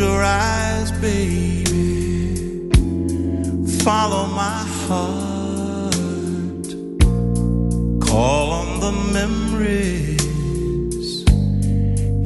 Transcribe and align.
your 0.00 0.22
eyes, 0.22 0.90
baby. 0.92 1.64
Follow 3.84 4.24
my 4.28 4.60
heart. 4.84 5.94
Call 8.08 8.46
on 8.60 8.80
the 8.80 8.92
memories 9.18 10.22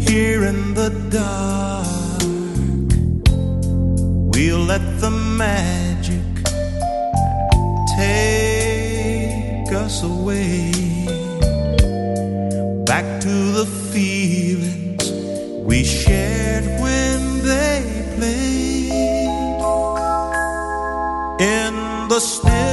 here 0.08 0.44
in 0.44 0.74
the 0.74 0.90
dark. 1.10 2.22
We'll 4.32 4.64
let 4.72 4.84
the 5.00 5.10
magic 5.10 6.28
take 7.98 9.72
us 9.84 10.04
away 10.04 10.70
back 12.86 13.06
to 13.22 13.34
the 13.58 13.66
feelings 13.92 15.10
we 15.68 15.82
shared 15.82 16.43
the 22.14 22.20
still 22.20 22.63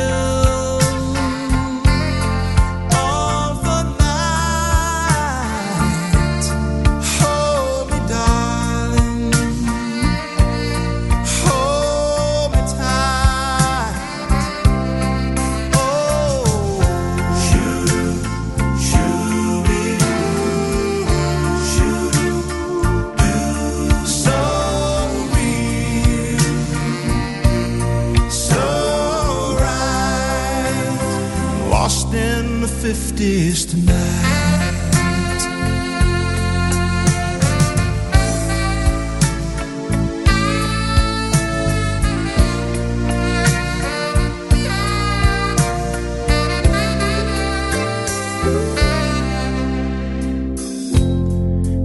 tonight. 33.22 33.94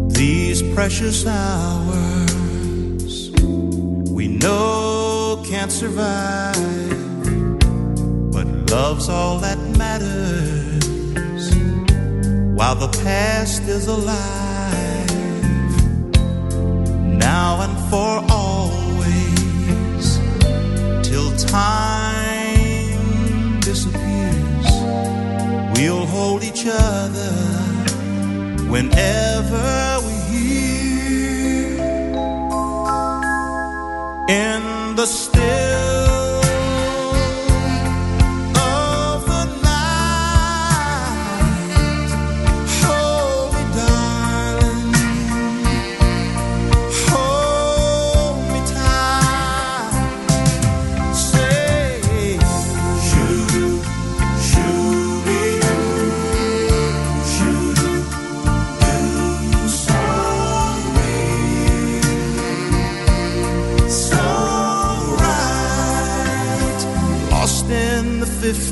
These 0.08 0.62
precious 0.74 1.26
hours 1.26 3.30
we 4.10 4.28
know 4.28 5.44
can't 5.46 5.70
survive, 5.70 6.56
but 8.32 8.46
love's 8.70 9.10
all 9.10 9.38
that 9.40 9.65
while 12.66 12.74
the 12.74 12.98
past 13.04 13.62
is 13.62 13.86
alive, 13.86 15.10
now 17.16 17.60
and 17.60 17.78
for 17.88 18.24
always, 18.28 20.18
till 21.06 21.30
time 21.36 22.00
disappears. 23.60 24.66
We'll 25.76 26.06
hold 26.06 26.42
each 26.42 26.66
other 26.66 27.34
whenever 28.68 30.00
we 30.04 30.14
hear 30.32 31.78
in 34.28 34.75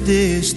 fifties 0.05 0.54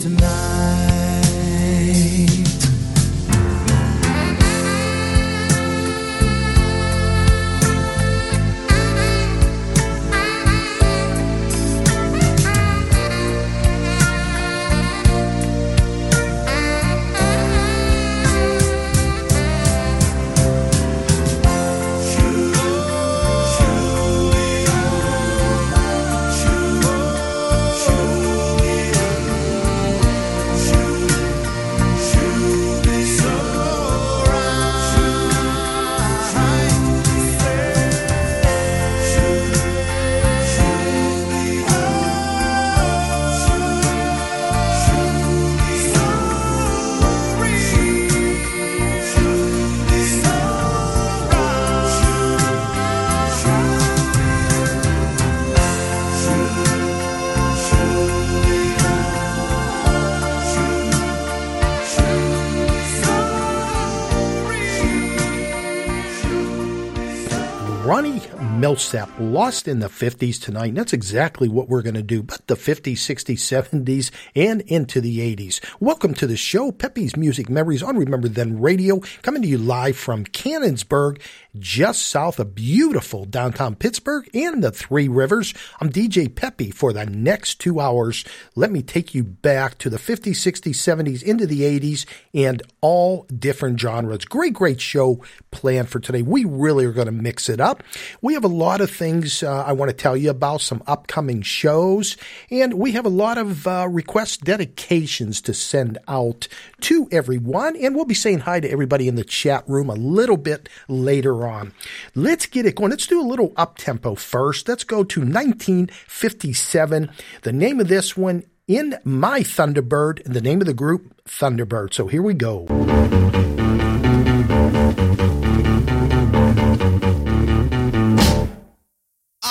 Millsap 67.87 69.09
lost 69.17 69.65
in 69.65 69.79
the 69.79 69.87
50s 69.87 70.41
tonight. 70.41 70.75
That's 70.75 70.91
exactly 70.91 71.47
what 71.47 71.69
we're 71.69 71.81
going 71.81 71.93
to 71.93 72.03
do, 72.03 72.21
but 72.21 72.45
the 72.47 72.55
50s, 72.55 72.95
60s, 72.95 73.37
70s, 73.37 74.11
and 74.35 74.59
into 74.63 74.99
the 74.99 75.19
80s. 75.19 75.63
Welcome 75.79 76.13
to 76.15 76.27
the 76.27 76.35
show, 76.35 76.73
Pepe's 76.73 77.15
Music 77.15 77.49
Memories 77.49 77.81
on 77.81 77.95
Remember 77.95 78.27
Then 78.27 78.59
Radio, 78.59 78.99
coming 79.21 79.41
to 79.41 79.47
you 79.47 79.57
live 79.57 79.95
from 79.95 80.25
Canonsburg, 80.25 81.21
just 81.57 82.05
south 82.05 82.39
of 82.39 82.53
beautiful 82.53 83.23
downtown 83.23 83.73
Pittsburgh 83.75 84.29
and 84.33 84.61
the 84.61 84.71
Three 84.71 85.07
Rivers. 85.07 85.53
I'm 85.79 85.89
DJ 85.89 86.33
Pepe 86.33 86.71
for 86.71 86.91
the 86.91 87.05
next 87.05 87.61
two 87.61 87.79
hours. 87.79 88.25
Let 88.53 88.69
me 88.69 88.81
take 88.81 89.15
you 89.15 89.23
back 89.23 89.77
to 89.77 89.89
the 89.89 89.97
50s, 89.97 90.31
60s, 90.31 90.75
70s, 90.75 91.23
into 91.23 91.47
the 91.47 91.61
80s, 91.61 92.05
and 92.33 92.61
all 92.81 93.25
different 93.33 93.79
genres. 93.79 94.25
Great, 94.25 94.53
great 94.53 94.81
show 94.81 95.23
planned 95.51 95.89
for 95.89 96.01
today. 96.01 96.21
We 96.21 96.43
really 96.43 96.83
are 96.83 96.91
going 96.91 97.05
to 97.05 97.11
mix 97.13 97.47
it 97.47 97.61
up. 97.61 97.76
We 98.21 98.33
have 98.33 98.43
a 98.43 98.49
lot 98.49 98.81
of 98.81 98.91
things 98.91 99.43
uh, 99.43 99.63
I 99.63 99.73
want 99.73 99.89
to 99.89 99.95
tell 99.95 100.17
you 100.17 100.29
about, 100.29 100.61
some 100.61 100.83
upcoming 100.87 101.41
shows, 101.41 102.17
and 102.49 102.75
we 102.75 102.91
have 102.93 103.05
a 103.05 103.09
lot 103.09 103.37
of 103.37 103.67
uh, 103.67 103.87
request 103.89 104.43
dedications 104.43 105.41
to 105.41 105.53
send 105.53 105.97
out 106.07 106.47
to 106.81 107.07
everyone. 107.11 107.75
And 107.75 107.95
we'll 107.95 108.05
be 108.05 108.13
saying 108.13 108.39
hi 108.39 108.59
to 108.59 108.69
everybody 108.69 109.07
in 109.07 109.15
the 109.15 109.23
chat 109.23 109.63
room 109.67 109.89
a 109.89 109.95
little 109.95 110.37
bit 110.37 110.69
later 110.87 111.47
on. 111.47 111.73
Let's 112.15 112.45
get 112.45 112.65
it 112.65 112.75
going. 112.75 112.91
Let's 112.91 113.07
do 113.07 113.21
a 113.21 113.27
little 113.27 113.53
up 113.55 113.77
tempo 113.77 114.15
first. 114.15 114.67
Let's 114.67 114.83
go 114.83 115.03
to 115.03 115.19
1957. 115.19 117.09
The 117.43 117.53
name 117.53 117.79
of 117.79 117.87
this 117.87 118.17
one, 118.17 118.43
In 118.67 118.97
My 119.03 119.41
Thunderbird, 119.41 120.23
the 120.23 120.41
name 120.41 120.61
of 120.61 120.67
the 120.67 120.73
group, 120.73 121.13
Thunderbird. 121.25 121.93
So 121.93 122.07
here 122.07 122.21
we 122.21 122.33
go. 122.33 122.65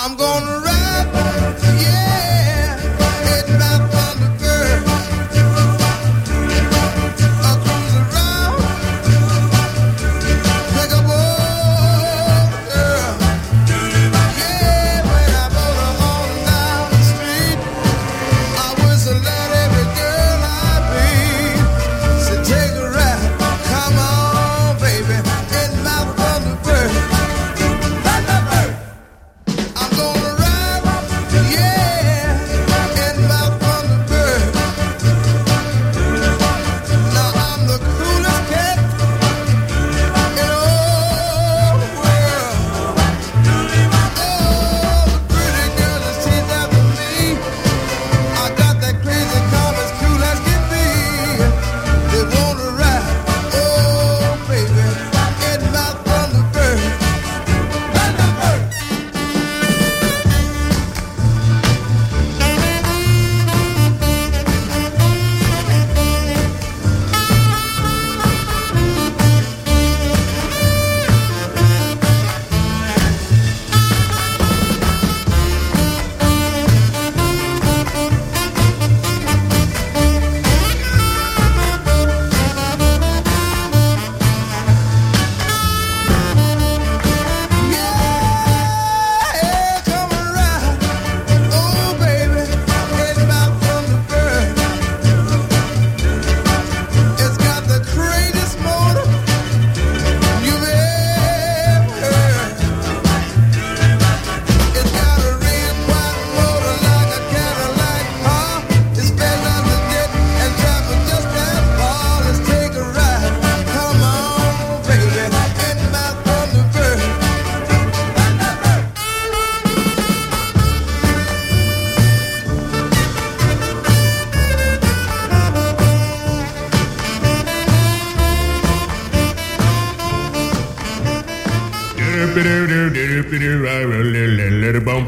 I'm 0.07 0.15
gonna 0.15 0.66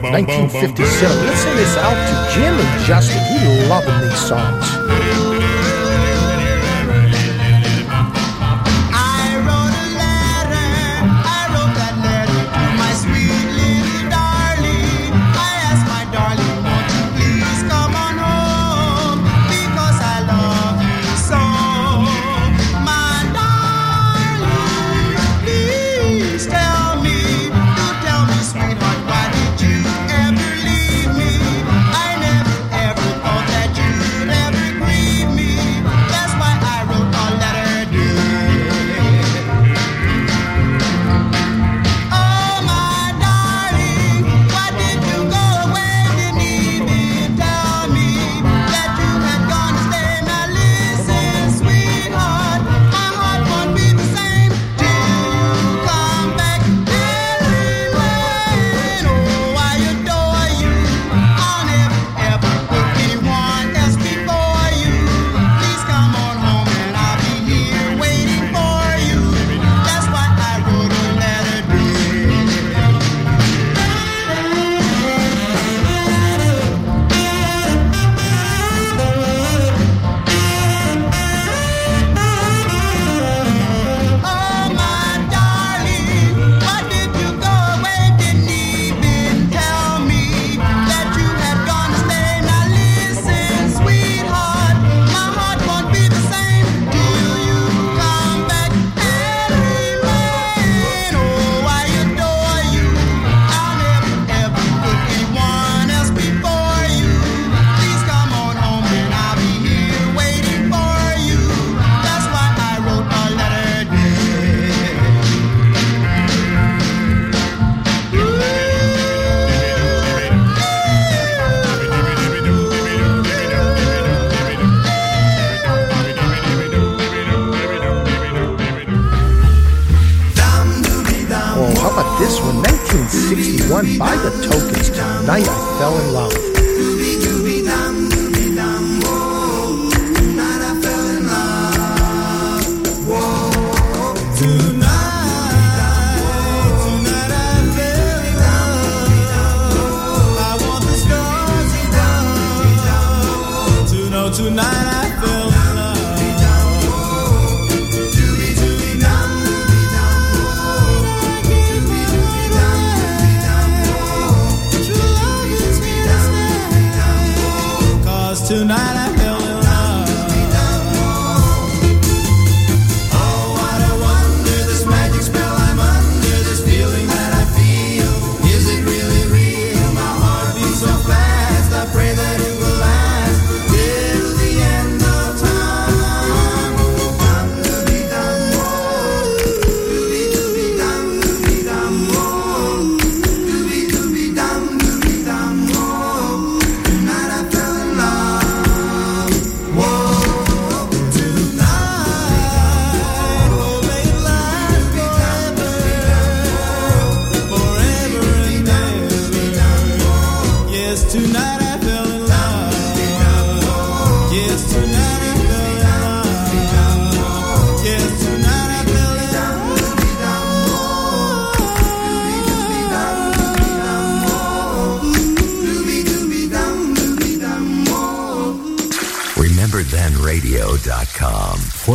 1957. 0.01 1.25
Let's 1.25 1.39
send 1.39 1.57
this 1.59 1.77
out 1.77 1.93
to 1.93 2.33
Jim 2.33 2.53
and 2.53 2.85
Justin. 2.85 3.21
He 3.35 3.67
loving 3.67 3.99
these 4.07 4.17
songs. 4.17 4.78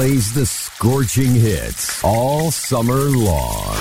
Scorching 0.04 1.32
hits 1.32 2.04
all 2.04 2.50
summer 2.50 2.92
long. 2.92 3.74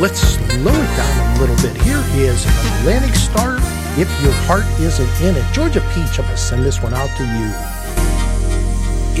Let's 0.00 0.18
slow 0.18 0.72
it 0.72 0.96
down 0.96 1.36
a 1.36 1.40
little 1.40 1.54
bit. 1.62 1.80
Here 1.82 2.02
is 2.16 2.44
Atlantic 2.46 3.14
Starr. 3.14 3.58
If 3.96 4.10
your 4.22 4.32
heart 4.48 4.64
isn't 4.80 5.20
in 5.20 5.36
it, 5.36 5.44
Georgia 5.52 5.80
Peach, 5.94 6.18
I'm 6.18 6.24
gonna 6.24 6.36
send 6.36 6.64
this 6.64 6.82
one 6.82 6.94
out 6.94 7.10
to 7.16 7.22
you. 7.22 7.52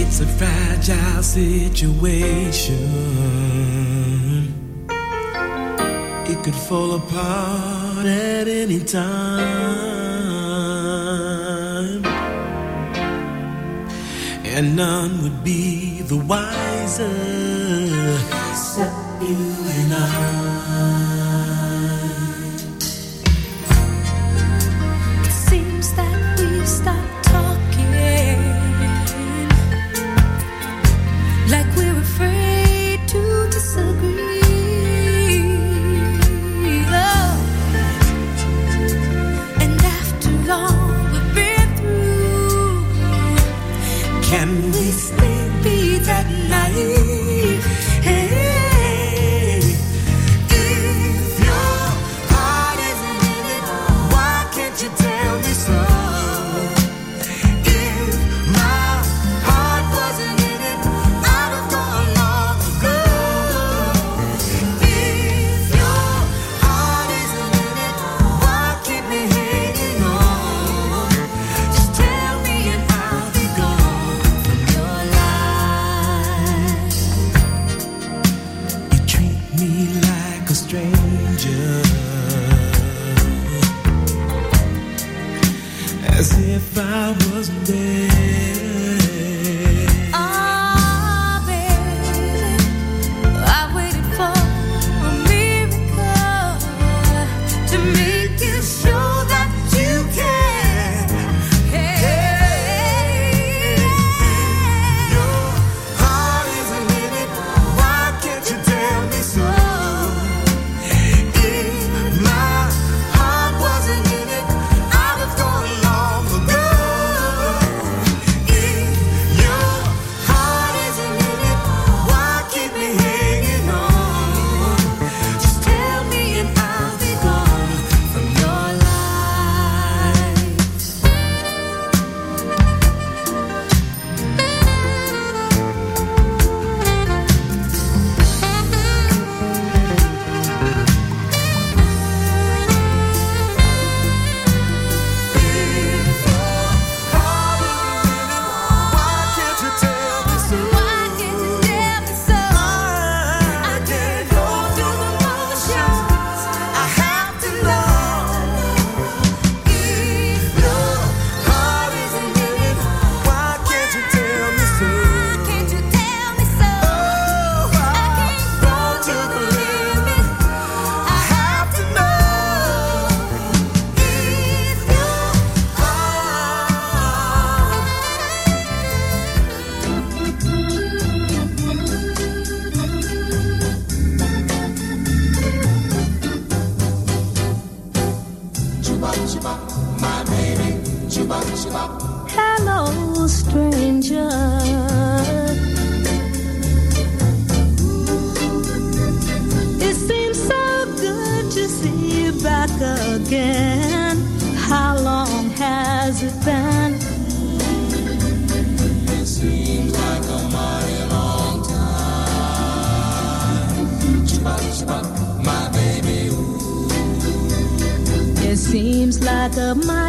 It's 0.02 0.18
a 0.18 0.26
fragile 0.26 1.22
situation. 1.22 2.74
It 6.26 6.42
could 6.42 6.56
fall 6.56 6.96
apart 6.96 8.06
at 8.06 8.48
any 8.48 8.80
time. 8.80 9.91
And 14.62 14.76
none 14.76 15.22
would 15.22 15.42
be 15.42 16.02
the 16.02 16.16
wiser 16.16 17.10
except 18.50 19.22
you 19.22 19.36
and 19.76 19.94
I. 19.94 21.11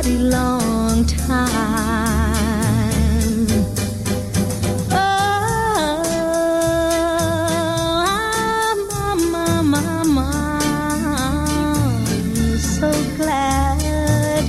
mighty 0.03 0.17
long 0.17 1.05
time. 1.05 1.47
Oh, 4.91 4.97
mama, 8.91 9.63
mama, 9.63 10.59
I'm 11.15 12.57
so 12.57 12.91
glad 13.17 14.45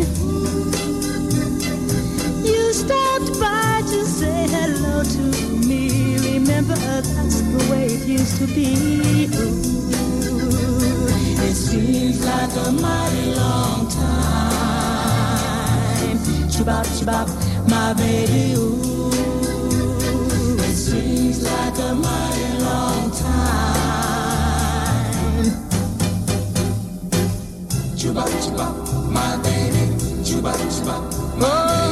you 2.44 2.72
stopped 2.72 3.38
by 3.40 3.82
to 3.86 4.04
say 4.06 4.48
hello 4.48 5.04
to 5.04 5.22
me. 5.66 6.16
Remember, 6.18 6.74
that's 6.74 7.40
the 7.40 7.58
way 7.70 7.86
it 7.86 8.06
used 8.08 8.36
to 8.38 8.46
be. 8.46 9.28
Ooh. 9.36 9.64
It 11.46 11.54
seems 11.54 12.24
like 12.24 12.56
a 12.66 12.72
mighty 12.72 13.23
chibop, 16.64 16.86
chibop, 16.96 17.28
my 17.68 17.92
baby, 17.94 18.54
ooh. 18.56 19.10
It 20.58 20.74
seems 20.74 21.42
like 21.42 21.78
a 21.78 21.94
mighty 21.94 22.58
long 22.64 23.10
time. 23.10 23.94
Chibop, 27.96 28.28
chibop, 28.42 28.74
my 29.10 29.36
baby, 29.42 29.92
chibop, 30.24 30.56
chibop, 30.72 31.02
my 31.38 31.66
baby. 31.68 31.83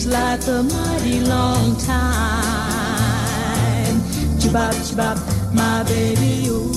seems 0.00 0.12
like 0.14 0.46
a 0.46 0.62
mighty 0.62 1.20
long 1.20 1.76
time. 1.76 2.00
Chibop, 4.38 4.72
chibop, 4.86 5.18
my 5.54 5.82
baby, 5.84 6.44
you. 6.44 6.69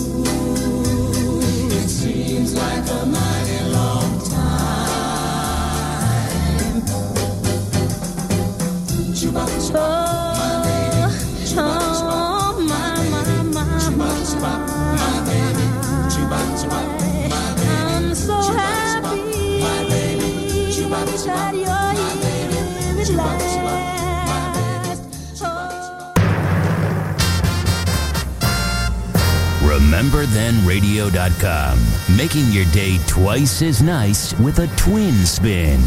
beterthanradio.com, 30.24 32.18
making 32.18 32.46
your 32.52 32.66
day 32.72 32.98
twice 33.08 33.62
as 33.62 33.82
nice 33.82 34.34
with 34.40 34.60
a 34.60 34.68
twin 34.78 35.14
spin. 35.26 35.82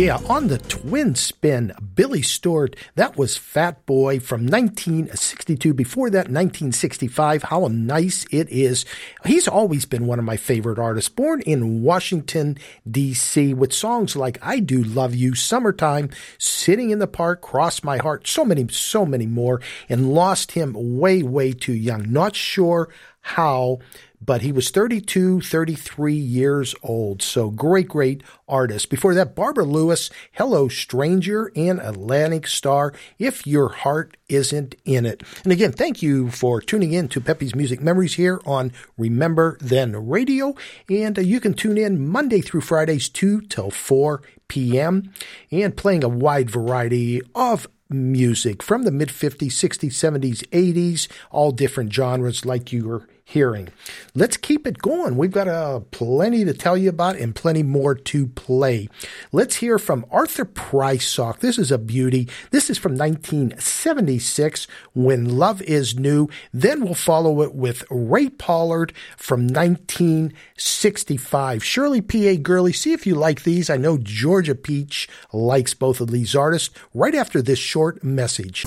Yeah, 0.00 0.16
on 0.30 0.48
the 0.48 0.56
twin 0.56 1.14
spin, 1.14 1.74
Billy 1.94 2.22
Stewart, 2.22 2.74
that 2.94 3.18
was 3.18 3.36
Fat 3.36 3.84
Boy 3.84 4.18
from 4.18 4.46
1962. 4.46 5.74
Before 5.74 6.08
that, 6.08 6.30
1965. 6.30 7.42
How 7.42 7.68
nice 7.70 8.24
it 8.30 8.48
is. 8.48 8.86
He's 9.26 9.46
always 9.46 9.84
been 9.84 10.06
one 10.06 10.18
of 10.18 10.24
my 10.24 10.38
favorite 10.38 10.78
artists. 10.78 11.10
Born 11.10 11.42
in 11.42 11.82
Washington, 11.82 12.56
D.C., 12.90 13.52
with 13.52 13.74
songs 13.74 14.16
like 14.16 14.38
I 14.40 14.60
Do 14.60 14.82
Love 14.82 15.14
You, 15.14 15.34
Summertime, 15.34 16.08
Sitting 16.38 16.88
in 16.88 16.98
the 16.98 17.06
Park, 17.06 17.42
Cross 17.42 17.84
My 17.84 17.98
Heart, 17.98 18.26
so 18.26 18.42
many, 18.42 18.66
so 18.68 19.04
many 19.04 19.26
more, 19.26 19.60
and 19.90 20.14
lost 20.14 20.52
him 20.52 20.74
way, 20.78 21.22
way 21.22 21.52
too 21.52 21.74
young. 21.74 22.10
Not 22.10 22.34
sure 22.34 22.88
how 23.20 23.80
but 24.20 24.42
he 24.42 24.52
was 24.52 24.70
32, 24.70 25.40
33 25.40 26.14
years 26.14 26.74
old. 26.82 27.22
So 27.22 27.50
great, 27.50 27.88
great 27.88 28.22
artist. 28.48 28.90
Before 28.90 29.14
that, 29.14 29.34
Barbara 29.34 29.64
Lewis, 29.64 30.10
Hello 30.32 30.68
Stranger, 30.68 31.50
and 31.56 31.80
Atlantic 31.80 32.46
Starr, 32.46 32.92
If 33.18 33.46
Your 33.46 33.70
Heart 33.70 34.16
Isn't 34.28 34.74
in 34.84 35.06
It. 35.06 35.22
And 35.44 35.52
again, 35.52 35.72
thank 35.72 36.02
you 36.02 36.30
for 36.30 36.60
tuning 36.60 36.92
in 36.92 37.08
to 37.08 37.20
Peppy's 37.20 37.54
Music 37.54 37.80
Memories 37.80 38.14
here 38.14 38.40
on 38.44 38.72
Remember 38.98 39.56
Then 39.60 40.08
Radio. 40.08 40.54
And 40.88 41.18
uh, 41.18 41.22
you 41.22 41.40
can 41.40 41.54
tune 41.54 41.78
in 41.78 42.06
Monday 42.06 42.40
through 42.40 42.60
Fridays, 42.60 43.08
2 43.08 43.42
till 43.42 43.70
4 43.70 44.22
p.m. 44.48 45.12
and 45.50 45.76
playing 45.76 46.04
a 46.04 46.08
wide 46.08 46.50
variety 46.50 47.22
of 47.34 47.68
music 47.88 48.62
from 48.62 48.82
the 48.82 48.90
mid 48.90 49.08
50s, 49.08 49.48
60s, 49.48 49.90
70s, 49.90 50.46
80s, 50.50 51.08
all 51.30 51.52
different 51.52 51.92
genres 51.92 52.44
like 52.44 52.72
you 52.72 52.86
were 52.86 53.08
hearing. 53.30 53.68
Let's 54.14 54.36
keep 54.36 54.66
it 54.66 54.78
going. 54.78 55.16
We've 55.16 55.30
got 55.30 55.46
uh, 55.46 55.80
plenty 55.92 56.44
to 56.44 56.52
tell 56.52 56.76
you 56.76 56.88
about 56.88 57.14
and 57.16 57.32
plenty 57.34 57.62
more 57.62 57.94
to 57.94 58.26
play. 58.26 58.88
Let's 59.30 59.56
hear 59.56 59.78
from 59.78 60.04
Arthur 60.10 60.44
Prysock. 60.44 61.38
This 61.38 61.56
is 61.56 61.70
a 61.70 61.78
beauty. 61.78 62.28
This 62.50 62.68
is 62.68 62.76
from 62.76 62.96
1976, 62.96 64.66
When 64.94 65.38
Love 65.38 65.62
Is 65.62 65.96
New. 65.96 66.28
Then 66.52 66.82
we'll 66.82 66.94
follow 66.94 67.42
it 67.42 67.54
with 67.54 67.84
Ray 67.88 68.30
Pollard 68.30 68.92
from 69.16 69.46
1965. 69.46 71.64
Shirley 71.64 72.00
P.A. 72.00 72.36
Gurley, 72.36 72.72
see 72.72 72.92
if 72.92 73.06
you 73.06 73.14
like 73.14 73.44
these. 73.44 73.70
I 73.70 73.76
know 73.76 73.96
Georgia 73.96 74.56
Peach 74.56 75.08
likes 75.32 75.72
both 75.72 76.00
of 76.00 76.10
these 76.10 76.34
artists 76.34 76.74
right 76.92 77.14
after 77.14 77.40
this 77.40 77.60
short 77.60 78.02
message. 78.02 78.66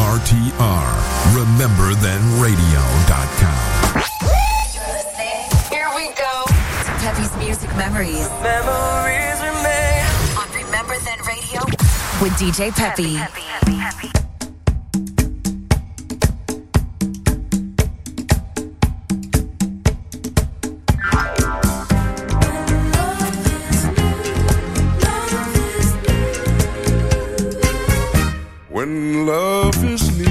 WRTR, 0.00 0.88
RememberThenRadio.com. 1.36 4.00
Here 5.70 5.90
we 5.94 6.08
go. 6.14 6.44
Peppy's 7.00 7.36
Music 7.36 7.68
Memories. 7.76 8.30
Memories 8.42 9.42
remain. 9.42 10.06
On 10.38 10.48
Remember 10.54 10.96
Then 11.04 11.18
Radio 11.26 11.60
with 12.22 12.32
DJ 12.38 12.72
Peppy. 12.72 13.18
When 28.80 29.26
love 29.26 29.76
is 29.84 30.00
new, 30.16 30.24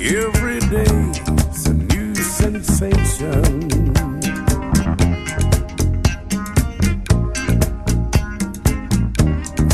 every 0.00 0.60
day's 0.60 1.66
a 1.66 1.74
new 1.74 2.14
sensation. 2.14 3.68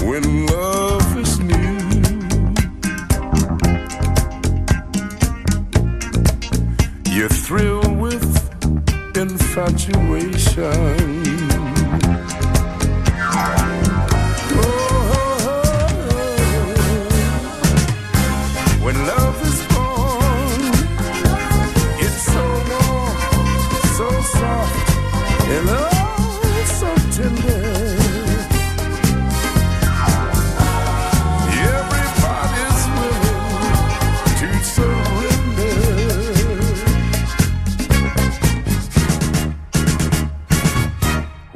When 0.03 0.47
love 0.47 1.17
is 1.17 1.39
new, 1.39 1.79
you 7.15 7.29
thrill 7.29 7.95
with 7.95 8.27
infatuation. 9.17 11.26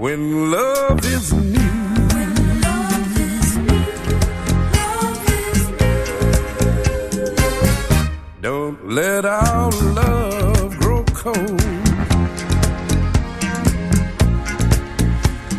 When 0.01 0.51
love 0.51 1.05
is 1.05 1.31
new. 1.35 1.61
Don't 8.41 8.89
let 8.89 9.27
our 9.27 9.71
love 9.71 10.79
grow 10.79 11.05
cold. 11.13 11.61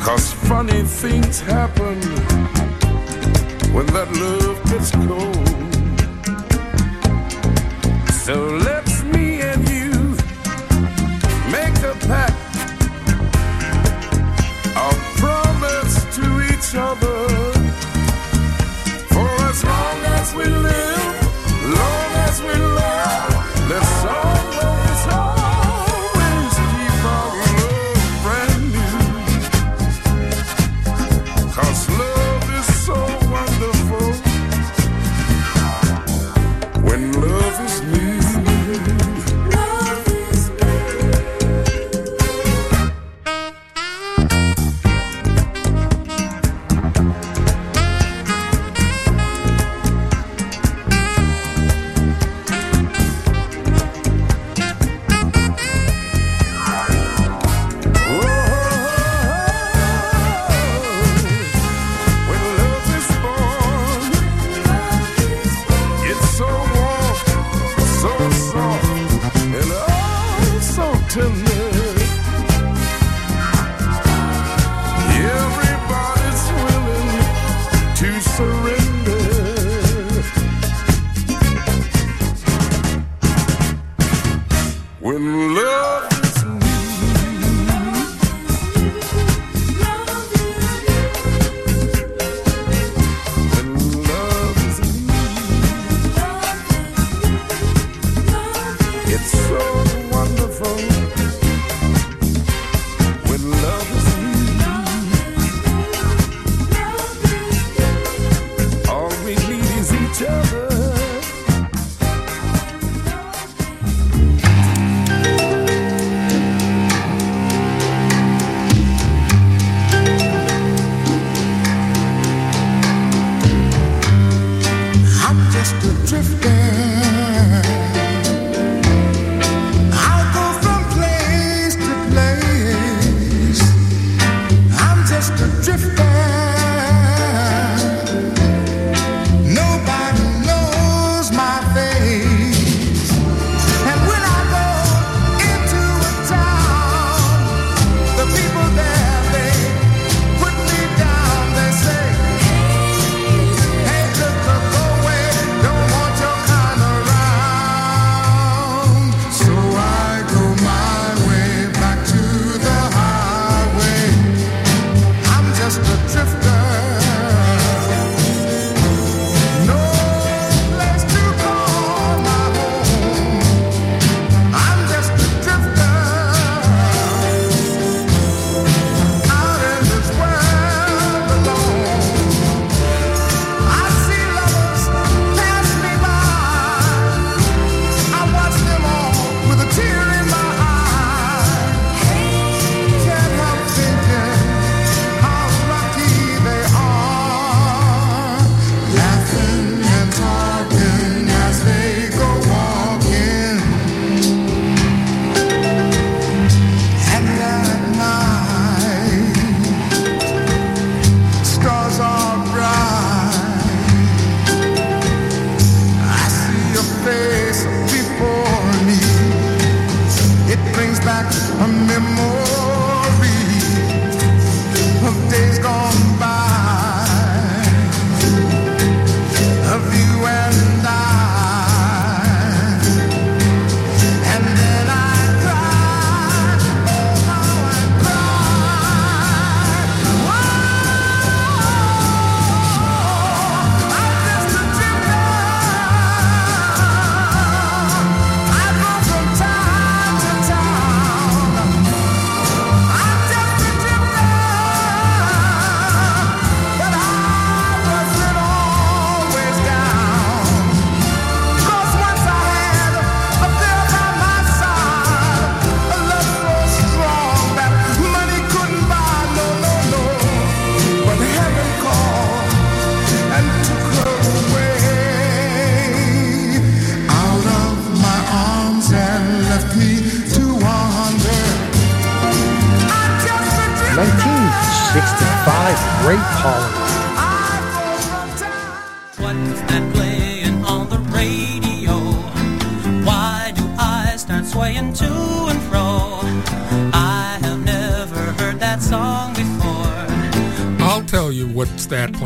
Cause 0.02 0.34
funny 0.34 0.82
things 0.86 1.40
happen 1.42 2.02
when 3.76 3.86
that 3.94 4.10
love 4.24 4.58
gets 4.72 4.90
cold. 4.90 5.52
So 8.26 8.58
let's 8.66 8.91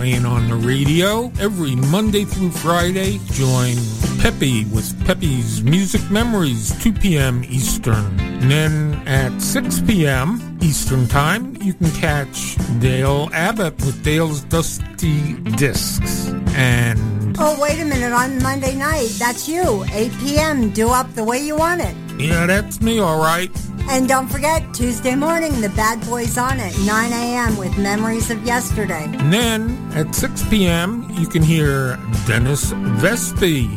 playing 0.05 0.25
on 0.25 0.47
the 0.47 0.55
radio. 0.55 1.31
Every 1.39 1.75
Monday 1.75 2.25
through 2.25 2.51
Friday, 2.51 3.17
join 3.31 3.75
Peppy 4.19 4.65
with 4.65 4.93
Peppy's 5.07 5.63
Music 5.63 6.11
Memories, 6.11 6.77
2 6.83 6.93
p.m. 6.93 7.43
Eastern. 7.45 8.05
And 8.19 8.51
then 8.51 8.93
at 9.07 9.41
6 9.41 9.81
p.m. 9.81 10.59
Eastern 10.61 11.07
Time, 11.07 11.57
you 11.59 11.73
can 11.73 11.89
catch 11.93 12.55
Dale 12.79 13.31
Abbott 13.33 13.77
with 13.77 14.03
Dale's 14.03 14.41
Dusty 14.41 15.33
Discs. 15.57 16.27
And 16.53 17.35
Oh, 17.39 17.59
wait 17.59 17.79
a 17.81 17.85
minute. 17.85 18.13
On 18.13 18.41
Monday 18.43 18.75
night, 18.75 19.09
that's 19.17 19.49
you. 19.49 19.83
8 19.91 20.11
p.m. 20.19 20.69
Doo 20.69 20.85
wop 20.85 21.11
the 21.13 21.23
way 21.23 21.39
you 21.39 21.55
want 21.57 21.81
it. 21.81 21.95
yeah, 22.19 22.45
that's 22.45 22.79
me, 22.79 22.99
all 22.99 23.19
right. 23.19 23.49
And 23.87 24.07
don't 24.07 24.27
forget, 24.27 24.73
Tuesday 24.73 25.15
morning, 25.15 25.61
the 25.61 25.69
Bad 25.69 26.05
Boys 26.05 26.37
on 26.37 26.59
at 26.59 26.77
9 26.79 27.13
a.m. 27.13 27.55
with 27.55 27.77
Memories 27.77 28.31
of 28.31 28.43
Yesterday. 28.43 29.05
And 29.05 29.31
then 29.31 29.91
at 29.93 30.13
6 30.13 30.49
p.m., 30.49 31.07
you 31.11 31.27
can 31.27 31.43
hear 31.43 31.97
Dennis 32.25 32.71
Vespi, 32.71 33.69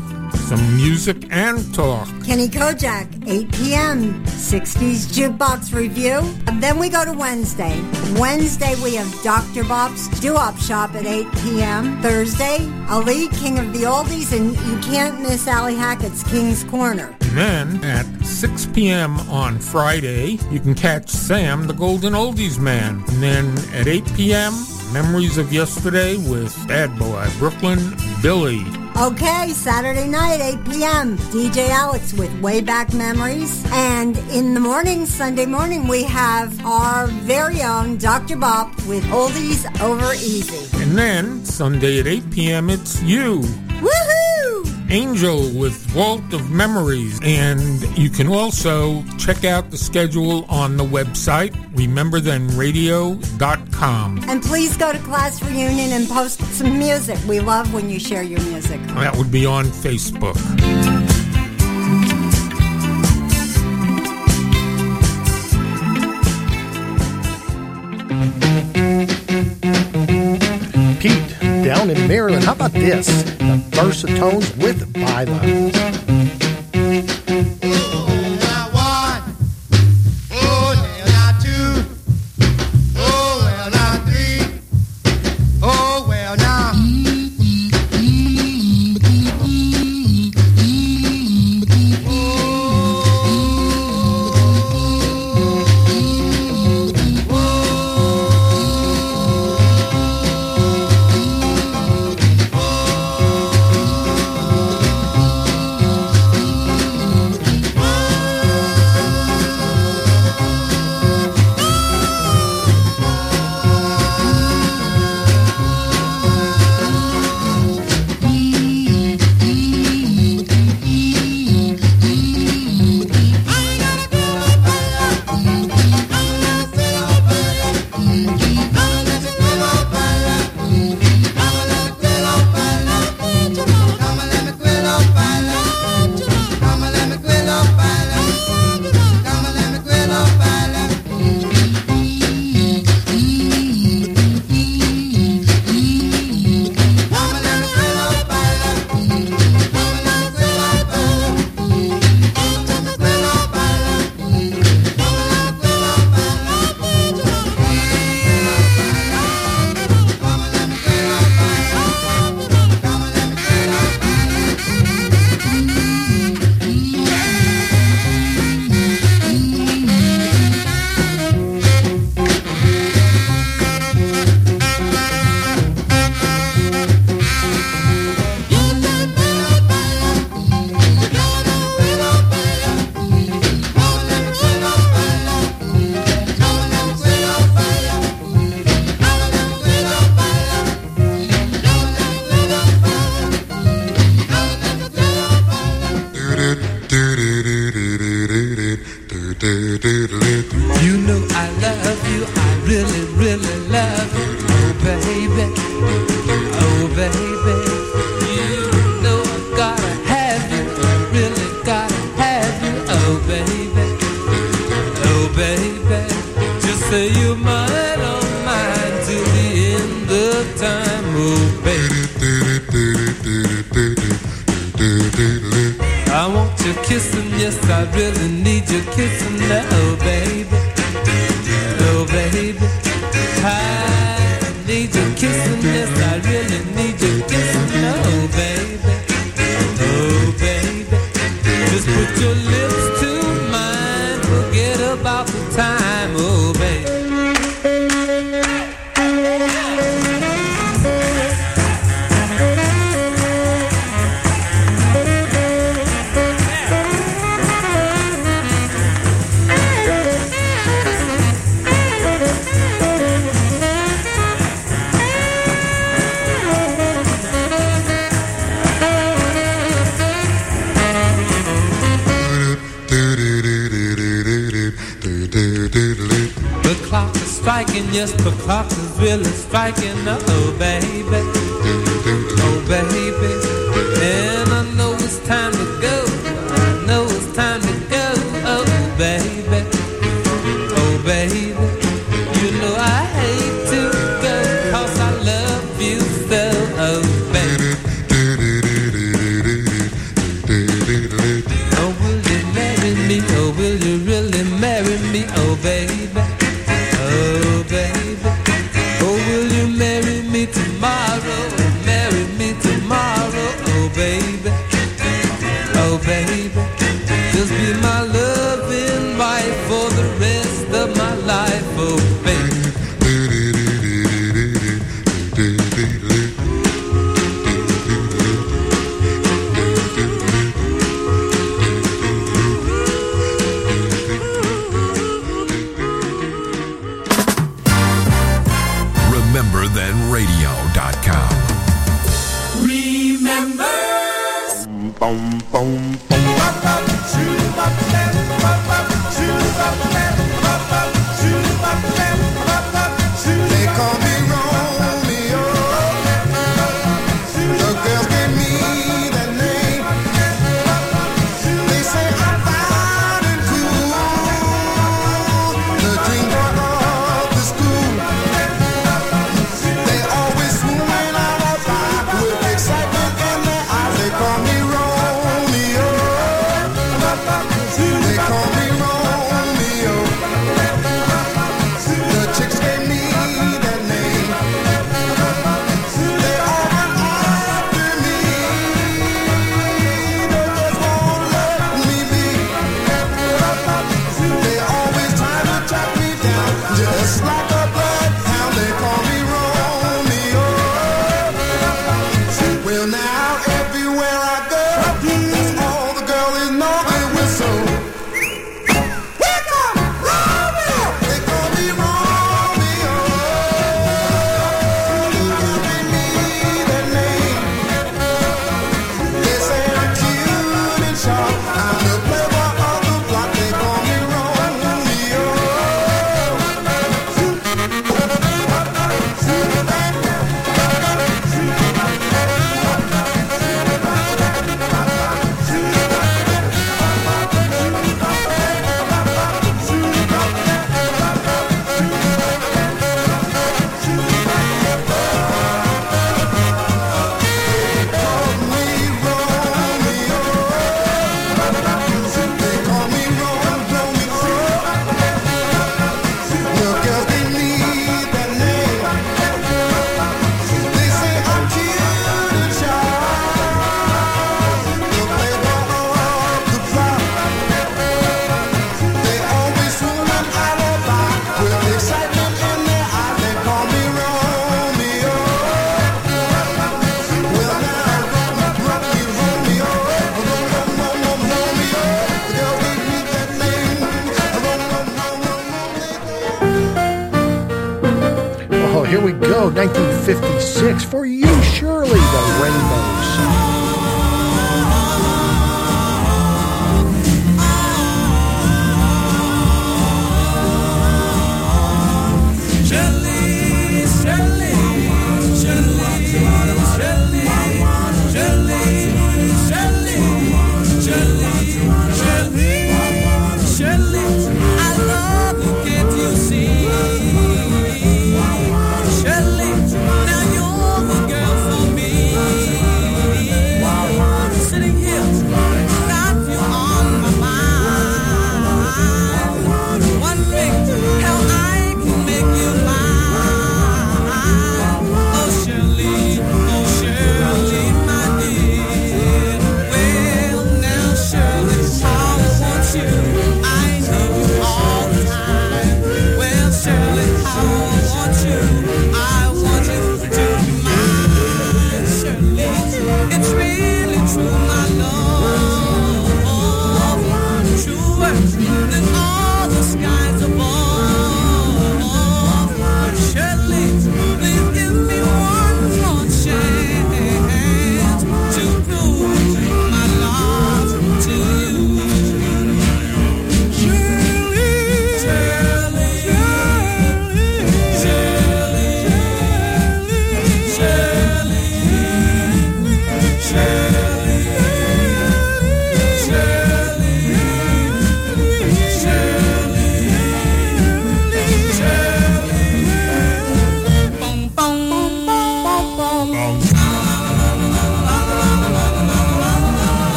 some 0.48 0.76
music 0.78 1.26
and 1.30 1.74
talk. 1.74 2.08
Kenny 2.24 2.48
Kojak, 2.48 3.06
8 3.28 3.52
p.m. 3.52 4.24
60s 4.24 5.12
Jukebox 5.12 5.74
Review. 5.74 6.22
And 6.46 6.62
then 6.62 6.78
we 6.78 6.88
go 6.88 7.04
to 7.04 7.12
Wednesday. 7.12 7.78
Wednesday, 8.18 8.74
we 8.82 8.94
have 8.94 9.22
Dr. 9.22 9.62
Bob's 9.64 10.08
Doo-Wop 10.20 10.56
Shop 10.56 10.94
at 10.94 11.04
8 11.04 11.26
p.m. 11.42 12.00
Thursday, 12.00 12.66
Ali, 12.88 13.28
King 13.28 13.58
of 13.58 13.74
the 13.74 13.80
Oldies, 13.80 14.34
and 14.34 14.56
you 14.66 14.78
can't 14.90 15.20
miss 15.20 15.46
Ali 15.46 15.74
Hackett's 15.74 16.22
King's 16.22 16.64
Corner. 16.64 17.14
And 17.20 17.36
then 17.36 17.84
at 17.84 18.06
6 18.24 18.66
p.m. 18.72 19.20
on 19.28 19.58
Friday, 19.58 20.38
you 20.50 20.60
can 20.60 20.74
catch 20.74 21.10
Sam, 21.10 21.66
the 21.66 21.74
Golden 21.74 22.14
Oldies 22.14 22.58
Man. 22.58 23.04
And 23.08 23.22
then 23.22 23.58
at 23.74 23.86
8 23.86 24.02
p.m., 24.14 24.54
Memories 24.94 25.36
of 25.36 25.52
Yesterday 25.52 26.16
with 26.16 26.56
Bad 26.66 26.98
Boy, 26.98 27.26
Brooklyn 27.38 27.94
Billy. 28.22 28.64
Okay, 29.00 29.50
Saturday 29.50 30.08
night, 30.08 30.40
8 30.40 30.64
p.m. 30.64 31.16
DJ 31.30 31.68
Alex 31.68 32.12
with 32.12 32.36
Way 32.40 32.60
Back 32.60 32.92
Memories. 32.92 33.64
And 33.70 34.18
in 34.32 34.54
the 34.54 34.60
morning, 34.60 35.06
Sunday 35.06 35.46
morning, 35.46 35.86
we 35.86 36.02
have 36.02 36.66
our 36.66 37.06
very 37.06 37.62
own 37.62 37.98
Dr. 37.98 38.36
Bop 38.36 38.74
with 38.86 39.04
Oldies 39.04 39.64
Over 39.80 40.14
Easy. 40.14 40.82
And 40.82 40.98
then 40.98 41.44
Sunday 41.44 42.00
at 42.00 42.08
8 42.08 42.28
p.m., 42.32 42.70
it's 42.70 43.00
you. 43.00 43.38
Woohoo! 43.80 44.17
Angel 44.90 45.50
with 45.50 45.74
Vault 45.88 46.32
of 46.32 46.50
Memories. 46.50 47.20
And 47.22 47.82
you 47.96 48.10
can 48.10 48.26
also 48.28 49.04
check 49.18 49.44
out 49.44 49.70
the 49.70 49.78
schedule 49.78 50.44
on 50.46 50.76
the 50.76 50.84
website, 50.84 51.52
rememberthenradio.com. 51.74 54.24
And 54.28 54.42
please 54.42 54.76
go 54.76 54.92
to 54.92 54.98
class 54.98 55.42
reunion 55.42 55.92
and 55.92 56.08
post 56.08 56.40
some 56.54 56.78
music. 56.78 57.18
We 57.26 57.40
love 57.40 57.72
when 57.74 57.90
you 57.90 57.98
share 57.98 58.22
your 58.22 58.40
music. 58.42 58.80
That 58.88 59.16
would 59.16 59.30
be 59.30 59.46
on 59.46 59.66
Facebook. 59.66 60.36
Down 71.68 71.90
in 71.90 72.08
Maryland. 72.08 72.44
How 72.44 72.52
about 72.52 72.72
this? 72.72 73.06
The 73.36 73.62
Versatones 73.72 74.56
with 74.56 74.90
Byla. 74.94 76.07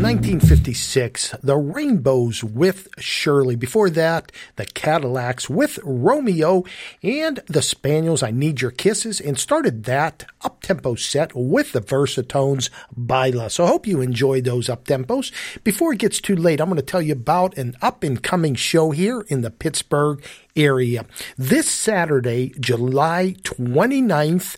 1956, 0.00 1.34
The 1.42 1.58
Rainbows 1.58 2.42
with 2.42 2.88
Shirley. 2.98 3.54
Before 3.54 3.90
that, 3.90 4.32
The 4.56 4.64
Cadillacs 4.64 5.50
with 5.50 5.78
Romeo 5.84 6.64
and 7.02 7.40
The 7.48 7.60
Spaniels, 7.60 8.22
I 8.22 8.30
Need 8.30 8.62
Your 8.62 8.70
Kisses, 8.70 9.20
and 9.20 9.38
started 9.38 9.84
that 9.84 10.24
up-tempo 10.40 10.94
set 10.94 11.32
with 11.34 11.72
the 11.72 11.82
Versatones, 11.82 12.70
Baila. 12.96 13.50
So 13.50 13.64
I 13.64 13.68
hope 13.68 13.86
you 13.86 14.00
enjoyed 14.00 14.44
those 14.44 14.70
up-tempos. 14.70 15.32
Before 15.64 15.92
it 15.92 15.98
gets 15.98 16.18
too 16.18 16.34
late, 16.34 16.62
I'm 16.62 16.68
going 16.68 16.76
to 16.76 16.82
tell 16.82 17.02
you 17.02 17.12
about 17.12 17.58
an 17.58 17.76
up-and-coming 17.82 18.54
show 18.54 18.92
here 18.92 19.20
in 19.28 19.42
the 19.42 19.50
Pittsburgh 19.50 20.24
area. 20.56 21.04
This 21.36 21.68
Saturday, 21.68 22.54
July 22.58 23.36
29th, 23.42 24.56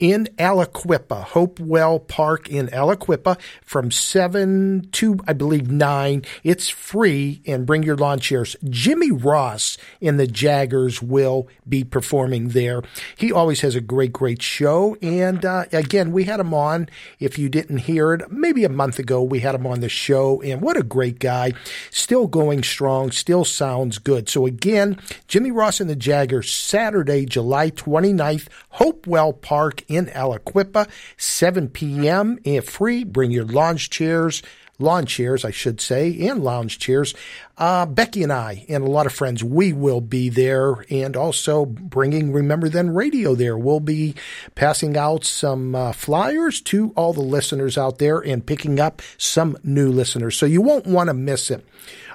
in 0.00 0.24
Aliquippa, 0.38 1.22
Hopewell 1.22 2.00
Park 2.00 2.48
in 2.48 2.68
Aliquippa 2.68 3.38
from 3.62 3.90
7 3.90 4.88
to, 4.92 5.20
I 5.28 5.34
believe, 5.34 5.70
9. 5.70 6.24
It's 6.42 6.70
free 6.70 7.42
and 7.46 7.66
bring 7.66 7.82
your 7.82 7.96
lawn 7.96 8.18
chairs. 8.18 8.56
Jimmy 8.68 9.10
Ross 9.10 9.76
and 10.00 10.18
the 10.18 10.26
Jaggerz 10.26 11.02
will 11.02 11.48
be 11.68 11.84
performing 11.84 12.48
there. 12.48 12.82
He 13.16 13.30
always 13.30 13.60
has 13.60 13.76
a 13.76 13.80
great, 13.80 14.12
great 14.12 14.40
show. 14.40 14.96
And 15.02 15.44
uh, 15.44 15.66
again, 15.70 16.12
we 16.12 16.24
had 16.24 16.40
him 16.40 16.54
on, 16.54 16.88
if 17.18 17.38
you 17.38 17.50
didn't 17.50 17.78
hear 17.78 18.14
it, 18.14 18.32
maybe 18.32 18.64
a 18.64 18.70
month 18.70 18.98
ago, 18.98 19.22
we 19.22 19.40
had 19.40 19.54
him 19.54 19.66
on 19.66 19.80
the 19.80 19.90
show. 19.90 20.40
And 20.40 20.62
what 20.62 20.78
a 20.78 20.82
great 20.82 21.18
guy. 21.18 21.52
Still 21.90 22.26
going 22.26 22.62
strong, 22.62 23.10
still 23.10 23.44
sounds 23.44 23.98
good. 23.98 24.30
So 24.30 24.46
again, 24.46 24.98
Jimmy 25.28 25.50
Ross 25.50 25.78
and 25.78 25.90
the 25.90 25.96
Jaggerz, 25.96 26.48
Saturday, 26.48 27.26
July 27.26 27.70
29th, 27.70 28.48
Hopewell 28.70 29.34
Park 29.34 29.84
in 29.90 30.06
Aliquippa, 30.06 30.88
7 31.16 31.68
p.m. 31.68 32.38
free. 32.62 33.04
Bring 33.04 33.30
your 33.32 33.44
lounge 33.44 33.90
chairs, 33.90 34.42
lawn 34.78 35.04
chairs, 35.04 35.44
I 35.44 35.50
should 35.50 35.80
say, 35.80 36.26
and 36.28 36.42
lounge 36.42 36.78
chairs. 36.78 37.14
Uh, 37.58 37.84
Becky 37.84 38.22
and 38.22 38.32
I 38.32 38.64
and 38.68 38.82
a 38.82 38.90
lot 38.90 39.06
of 39.06 39.12
friends, 39.12 39.44
we 39.44 39.72
will 39.72 40.00
be 40.00 40.30
there 40.30 40.86
and 40.88 41.16
also 41.16 41.66
bringing 41.66 42.32
Remember 42.32 42.68
Then 42.68 42.94
Radio 42.94 43.34
there. 43.34 43.58
We'll 43.58 43.80
be 43.80 44.14
passing 44.54 44.96
out 44.96 45.24
some 45.24 45.74
uh, 45.74 45.92
flyers 45.92 46.60
to 46.62 46.92
all 46.96 47.12
the 47.12 47.20
listeners 47.20 47.76
out 47.76 47.98
there 47.98 48.20
and 48.20 48.46
picking 48.46 48.80
up 48.80 49.02
some 49.18 49.58
new 49.62 49.90
listeners. 49.90 50.36
So 50.36 50.46
you 50.46 50.62
won't 50.62 50.86
want 50.86 51.08
to 51.08 51.14
miss 51.14 51.50
it. 51.50 51.66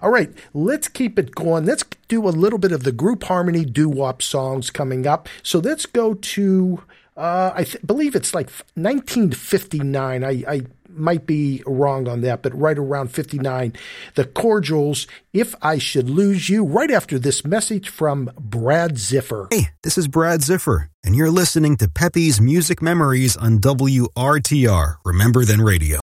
All 0.02 0.10
right, 0.10 0.32
let's 0.54 0.88
keep 0.88 1.20
it 1.20 1.36
going. 1.36 1.66
Let's 1.66 1.84
do 2.08 2.28
a 2.28 2.30
little 2.30 2.60
bit 2.60 2.72
of 2.72 2.84
the 2.84 2.92
group 2.92 3.24
harmony 3.24 3.66
doo 3.66 3.90
wop 3.90 4.22
songs 4.22 4.70
coming 4.70 5.06
up. 5.06 5.30
So 5.44 5.60
let's 5.60 5.86
go 5.86 6.14
to 6.14 6.84
uh, 7.18 7.52
I 7.56 7.64
th- 7.64 7.86
believe 7.86 8.16
it's 8.16 8.34
like 8.34 8.50
1959. 8.76 10.24
I, 10.24 10.30
I 10.48 10.62
might 10.90 11.26
be 11.26 11.62
wrong 11.66 12.08
on 12.08 12.22
that, 12.22 12.42
but 12.42 12.58
right 12.58 12.78
around 12.78 13.10
59. 13.10 13.74
The 14.16 14.26
Cordials, 14.26 15.08
If 15.34 15.56
I 15.62 15.78
Should 15.78 16.10
Lose 16.10 16.50
You, 16.50 16.66
right 16.66 16.92
after 16.92 17.20
this 17.20 17.44
message 17.46 17.90
from 17.90 18.32
Brad 18.40 18.96
Ziffer. 18.96 19.52
Hey, 19.54 19.70
this 19.84 19.98
is 19.98 20.08
Brad 20.08 20.42
Ziffer, 20.42 20.90
and 21.04 21.16
you're 21.16 21.32
listening 21.32 21.78
to 21.78 21.88
Pepe's 21.90 22.40
Music 22.40 22.82
Memories 22.82 23.36
on 23.38 23.60
WRTR, 23.60 24.96
Remember 25.06 25.46
Then 25.46 25.62
Radio. 25.62 26.00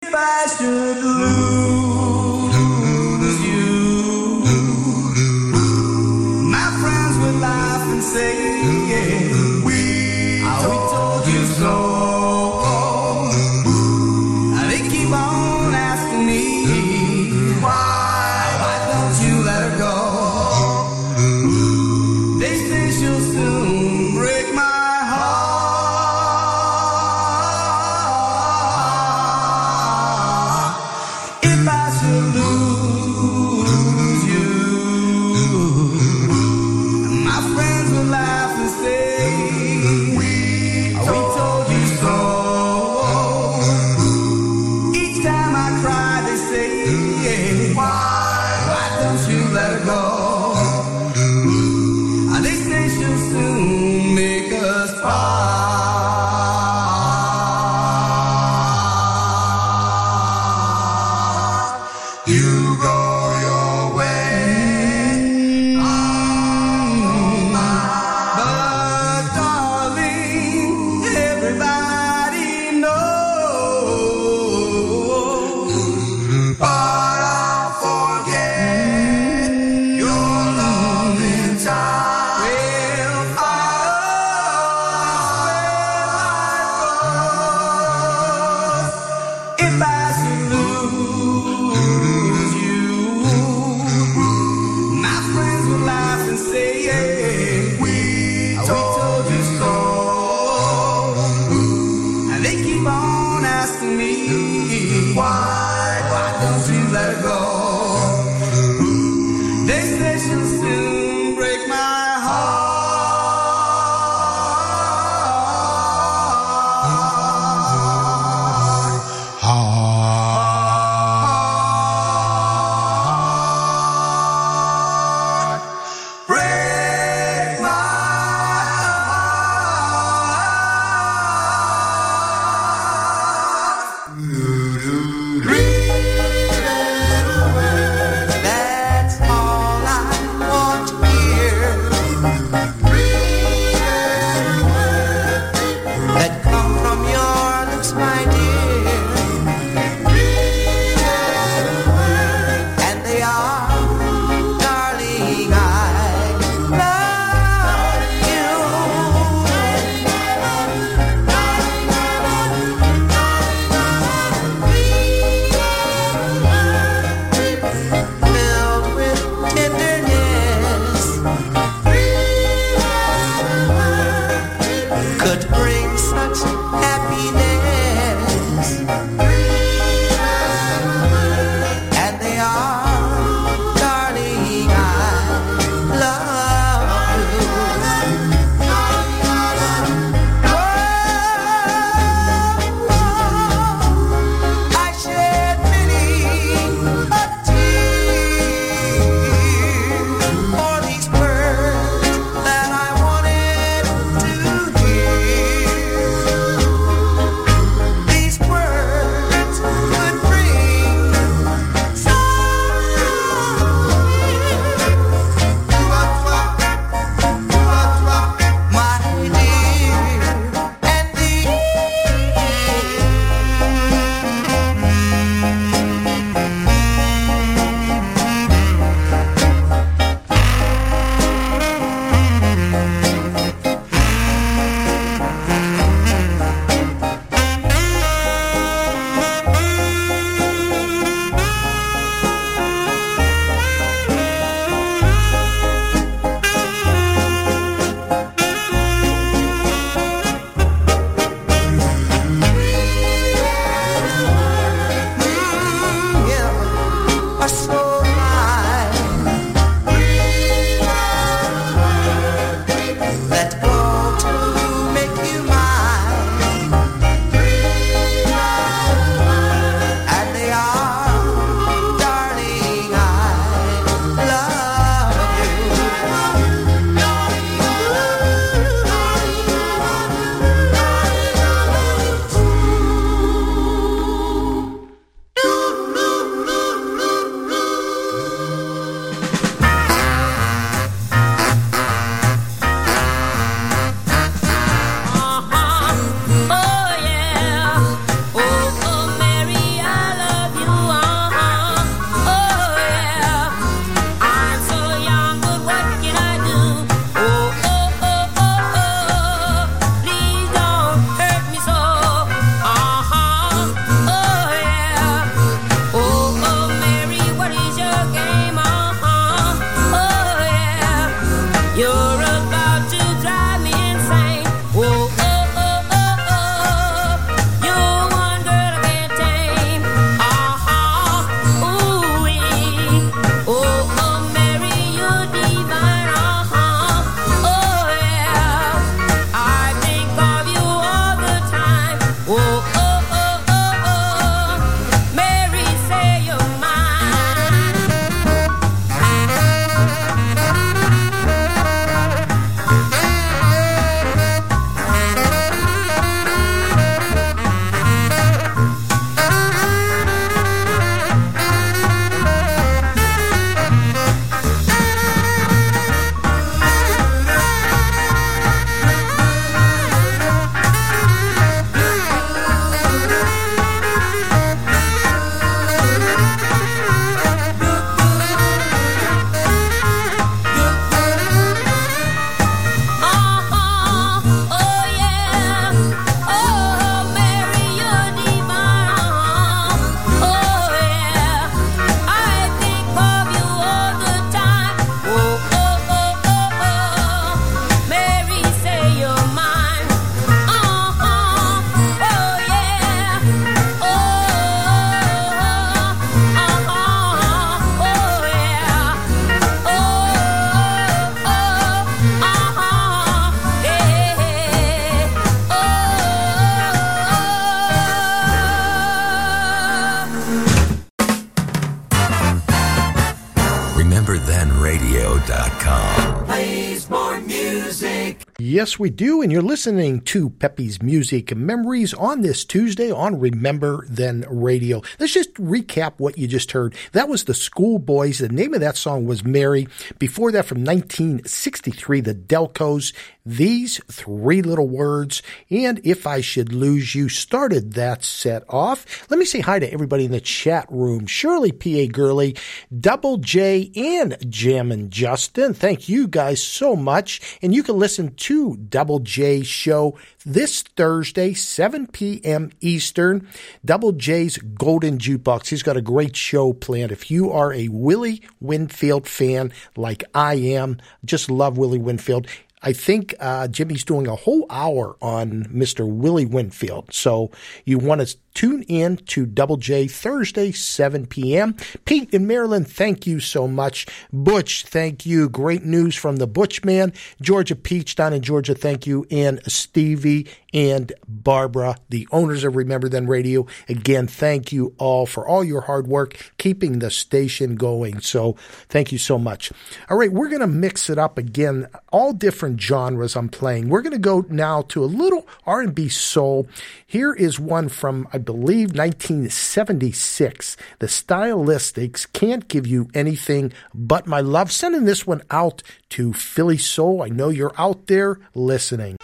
Yes, 428.69 428.77
we 428.77 428.91
do. 428.91 429.23
And 429.23 429.31
you're 429.31 429.41
listening 429.41 430.01
to 430.01 430.29
Pepe's 430.29 430.79
Music 430.79 431.35
Memories 431.35 431.91
on 431.95 432.21
this 432.21 432.45
Tuesday 432.45 432.91
on 432.91 433.19
Remember 433.19 433.83
Then 433.89 434.23
Radio. 434.29 434.83
Let's 434.99 435.13
just 435.13 435.33
recap 435.33 435.93
what 435.97 436.19
you 436.19 436.27
just 436.27 436.51
heard. 436.51 436.75
That 436.91 437.09
was 437.09 437.23
the 437.23 437.33
Schoolboys. 437.33 438.19
The 438.19 438.29
name 438.29 438.53
of 438.53 438.59
that 438.59 438.77
song 438.77 439.07
was 439.07 439.23
Mary. 439.23 439.67
Before 439.97 440.31
that, 440.33 440.45
from 440.45 440.63
1963, 440.63 442.01
the 442.01 442.13
Delcos. 442.13 442.93
These 443.25 443.79
three 443.91 444.41
little 444.41 444.67
words, 444.67 445.21
and 445.51 445.79
if 445.83 446.07
I 446.07 446.19
should 446.19 446.51
lose 446.51 446.95
you, 446.95 447.09
started 447.09 447.73
that 447.73 448.03
set 448.03 448.43
off. 448.49 449.07
Let 449.11 449.19
me 449.19 449.25
say 449.25 449.39
hi 449.39 449.59
to 449.59 449.71
everybody 449.71 450.05
in 450.05 450.11
the 450.11 450.19
chat 450.19 450.65
room. 450.67 451.05
Shirley 451.05 451.51
P.A. 451.51 451.87
Gurley, 451.87 452.35
Double 452.75 453.17
J, 453.17 453.71
and 453.75 454.17
Jammin' 454.27 454.89
Justin. 454.89 455.53
Thank 455.53 455.87
you 455.87 456.07
guys 456.07 456.43
so 456.43 456.75
much. 456.75 457.37
And 457.43 457.53
you 457.53 457.61
can 457.61 457.77
listen 457.77 458.15
to 458.15 458.57
Double 458.67 458.99
J 458.99 459.43
show 459.43 459.97
this 460.25 460.61
Thursday, 460.61 461.33
7 461.33 461.87
p.m. 461.87 462.51
Eastern. 462.59 463.27
Double 463.63 463.91
J's 463.91 464.37
Golden 464.37 464.97
Jukebox. 464.97 465.47
He's 465.47 465.63
got 465.63 465.77
a 465.77 465.81
great 465.81 466.15
show 466.15 466.53
planned. 466.53 466.91
If 466.91 467.09
you 467.09 467.31
are 467.31 467.53
a 467.53 467.67
Willie 467.69 468.21
Winfield 468.39 469.07
fan 469.07 469.53
like 469.75 470.03
I 470.13 470.35
am, 470.35 470.77
just 471.05 471.29
love 471.29 471.57
Willie 471.57 471.79
Winfield. 471.79 472.27
I 472.61 472.73
think 472.73 473.15
uh, 473.19 473.47
Jimmy's 473.47 473.85
doing 473.85 474.07
a 474.07 474.15
whole 474.15 474.45
hour 474.49 474.97
on 475.01 475.45
Mr. 475.45 475.87
Willie 475.89 476.25
Winfield. 476.25 476.93
So 476.93 477.31
you 477.63 477.77
want 477.77 478.05
to 478.05 478.17
tune 478.33 478.63
in 478.63 478.97
to 478.97 479.25
Double 479.25 479.57
J 479.57 479.87
Thursday, 479.87 480.51
7 480.51 481.07
p.m. 481.07 481.55
Pete 481.85 482.13
in 482.13 482.27
Maryland, 482.27 482.67
thank 482.67 483.05
you 483.07 483.19
so 483.19 483.47
much. 483.47 483.85
Butch, 484.11 484.65
thank 484.65 485.05
you. 485.05 485.29
Great 485.29 485.63
news 485.63 485.95
from 485.95 486.17
the 486.17 486.27
Butch 486.27 486.63
man. 486.63 486.93
Georgia 487.21 487.55
Peach 487.55 487.95
down 487.95 488.13
in 488.13 488.21
Georgia, 488.21 488.55
thank 488.55 488.87
you. 488.87 489.05
And 489.11 489.41
Stevie 489.51 490.27
and 490.53 490.91
Barbara, 491.07 491.75
the 491.89 492.07
owners 492.11 492.43
of 492.43 492.55
Remember 492.55 492.89
Then 492.89 493.07
Radio. 493.07 493.45
Again, 493.67 494.07
thank 494.07 494.51
you 494.51 494.73
all 494.77 495.05
for 495.05 495.27
all 495.27 495.43
your 495.43 495.61
hard 495.61 495.87
work 495.87 496.33
keeping 496.37 496.79
the 496.79 496.89
station 496.89 497.55
going. 497.55 498.01
So 498.01 498.33
thank 498.67 498.91
you 498.91 498.97
so 498.97 499.17
much. 499.17 499.51
All 499.89 499.97
right, 499.97 500.11
we're 500.11 500.29
going 500.29 500.41
to 500.41 500.47
mix 500.47 500.89
it 500.89 500.97
up 500.97 501.17
again. 501.17 501.67
All 501.91 502.13
different 502.13 502.61
genres 502.61 503.15
I'm 503.15 503.29
playing. 503.29 503.69
We're 503.69 503.81
going 503.81 503.93
to 503.93 503.99
go 503.99 504.25
now 504.29 504.63
to 504.69 504.83
a 504.83 504.85
little 504.85 505.27
R&B 505.45 505.89
soul. 505.89 506.47
Here 506.85 507.13
is 507.13 507.39
one 507.39 507.69
from, 507.69 508.07
I 508.11 508.17
believe, 508.29 508.75
1976. 508.75 510.55
The 510.77 510.85
Stylistics 510.85 512.05
can't 512.13 512.47
give 512.47 512.67
you 512.67 512.87
anything 512.93 513.51
but 513.73 514.05
my 514.05 514.21
love. 514.21 514.51
Sending 514.51 514.85
this 514.85 515.07
one 515.07 515.23
out 515.31 515.63
to 515.89 516.13
Philly 516.13 516.59
Soul. 516.59 517.01
I 517.01 517.09
know 517.09 517.29
you're 517.29 517.55
out 517.57 517.87
there 517.87 518.19
listening. 518.35 518.98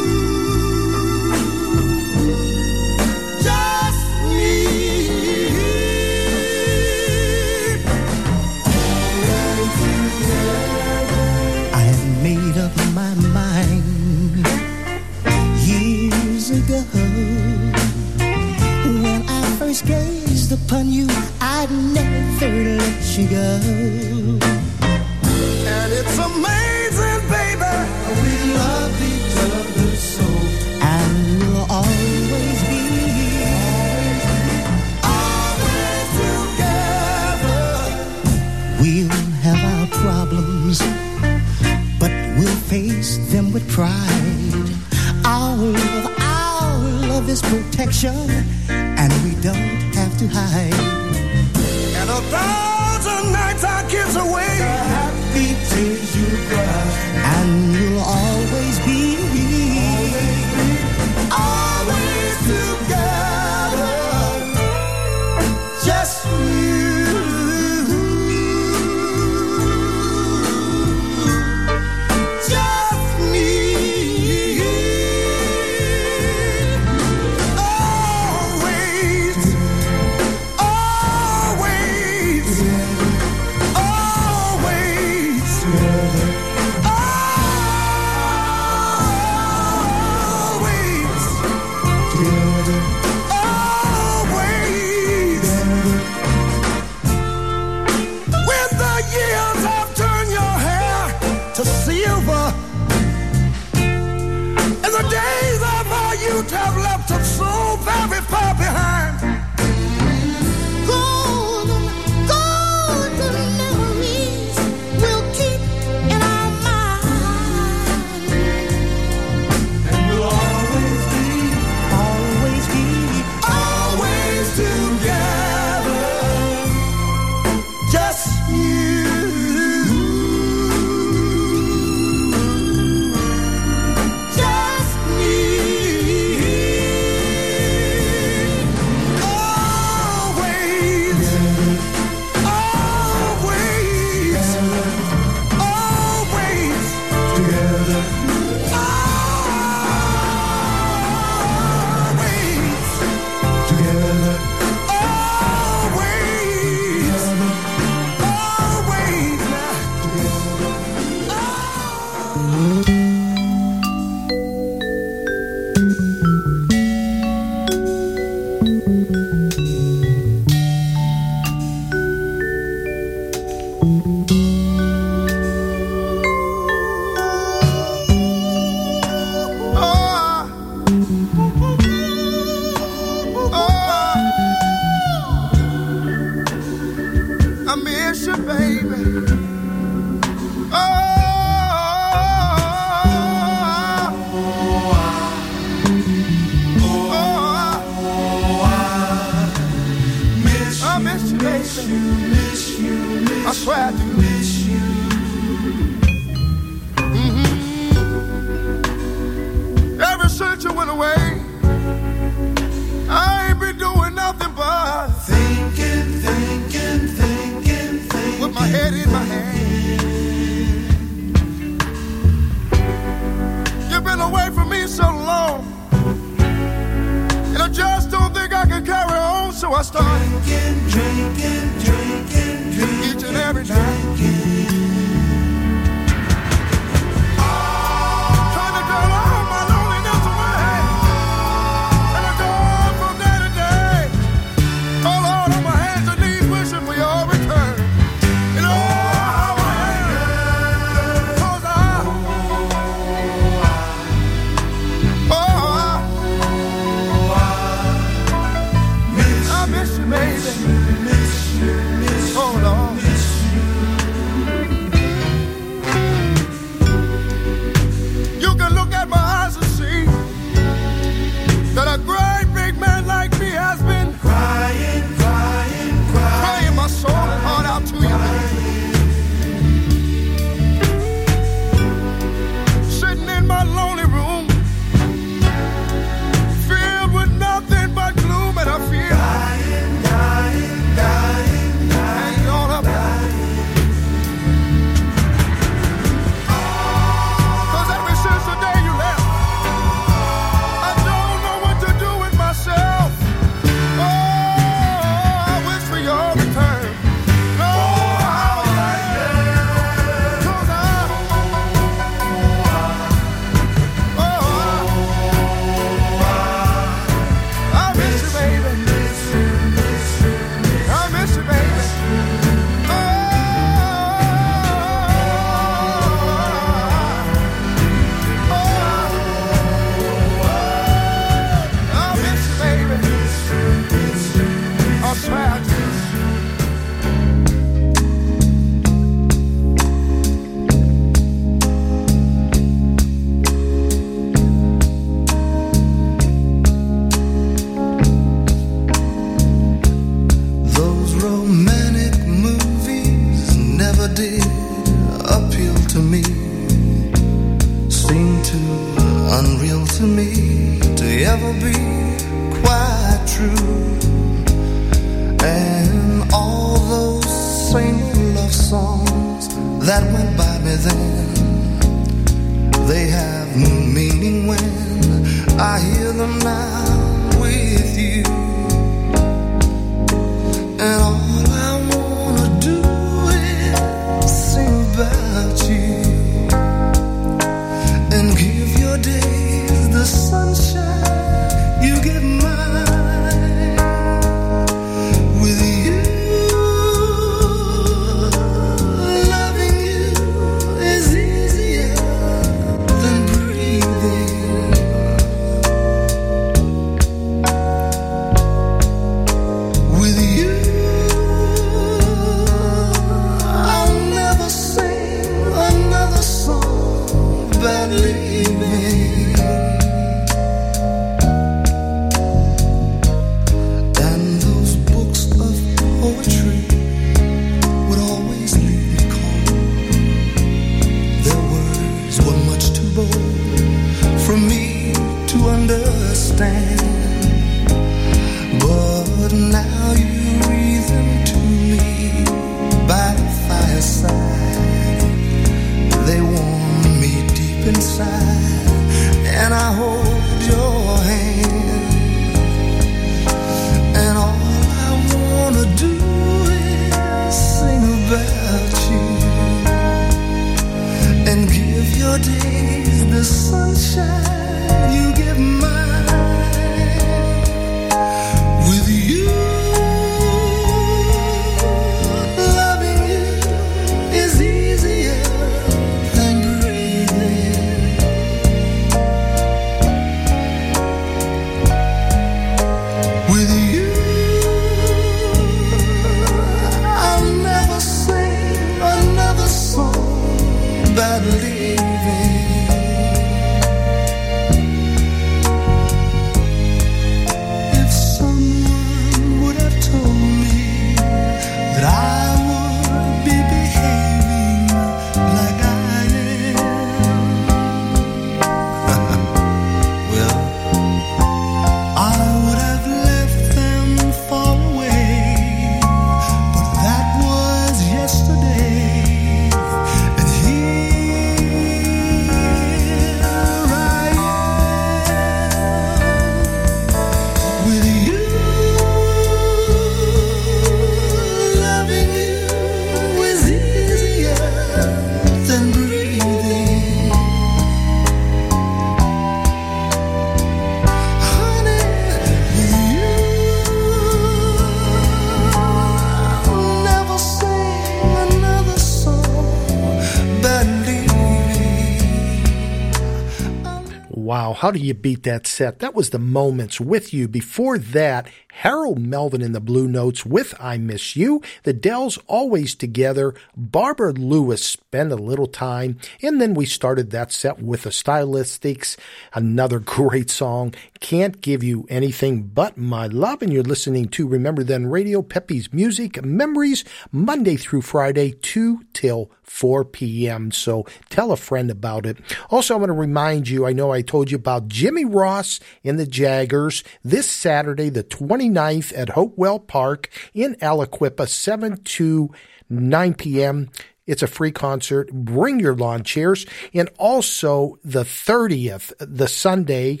How 554.62 554.70
do 554.70 554.78
you 554.78 554.94
beat 554.94 555.24
that 555.24 555.44
set? 555.44 555.80
That 555.80 555.92
was 555.92 556.10
the 556.10 556.20
moments 556.20 556.80
with 556.80 557.12
you. 557.12 557.26
Before 557.26 557.78
that, 557.78 558.28
Harold 558.52 559.00
Melvin 559.00 559.42
in 559.42 559.50
the 559.50 559.60
Blue 559.60 559.88
Notes 559.88 560.24
with 560.24 560.54
I 560.60 560.78
Miss 560.78 561.16
You, 561.16 561.42
the 561.64 561.72
Dells 561.72 562.16
Always 562.28 562.76
Together, 562.76 563.34
Barbara 563.56 564.12
Lewis 564.12 564.64
Spend 564.64 565.10
a 565.10 565.16
Little 565.16 565.48
Time, 565.48 565.98
and 566.22 566.40
then 566.40 566.54
we 566.54 566.64
started 566.64 567.10
that 567.10 567.32
set 567.32 567.60
with 567.60 567.82
the 567.82 567.90
Stylistics, 567.90 568.96
another 569.34 569.78
great 569.80 570.30
song, 570.30 570.74
Can't 571.00 571.40
Give 571.40 571.64
You 571.64 571.84
Anything 571.88 572.42
But 572.42 572.76
My 572.76 573.08
Love, 573.08 573.42
and 573.42 573.52
you're 573.52 573.64
listening 573.64 574.06
to 574.10 574.28
Remember 574.28 574.62
Then 574.62 574.86
Radio, 574.86 575.22
Pepe's 575.22 575.72
Music 575.72 576.22
Memories, 576.24 576.84
Monday 577.10 577.56
through 577.56 577.82
Friday, 577.82 578.30
2 578.42 578.84
till 578.92 579.28
4 579.52 579.84
p.m. 579.84 580.50
So 580.50 580.86
tell 581.10 581.32
a 581.32 581.36
friend 581.36 581.70
about 581.70 582.06
it. 582.06 582.16
Also, 582.50 582.74
I 582.74 582.78
want 582.78 582.88
to 582.88 582.94
remind 582.94 583.48
you, 583.48 583.66
I 583.66 583.72
know 583.72 583.92
I 583.92 584.00
told 584.00 584.30
you 584.30 584.36
about 584.36 584.51
Jimmy 584.60 585.04
Ross 585.04 585.60
and 585.84 585.98
the 585.98 586.06
Jaggerz 586.06 586.84
this 587.02 587.30
Saturday, 587.30 587.88
the 587.88 588.04
29th 588.04 588.92
at 588.96 589.10
Hopewell 589.10 589.58
Park 589.58 590.08
in 590.34 590.54
Aliquippa, 590.56 591.28
7 591.28 591.82
to 591.82 592.30
9 592.68 593.14
p.m. 593.14 593.70
It's 594.06 594.22
a 594.22 594.26
free 594.26 594.50
concert. 594.50 595.12
Bring 595.12 595.60
your 595.60 595.74
lawn 595.74 596.02
chairs. 596.02 596.46
And 596.74 596.90
also 596.98 597.78
the 597.84 598.02
30th, 598.02 598.92
the 598.98 599.28
Sunday, 599.28 600.00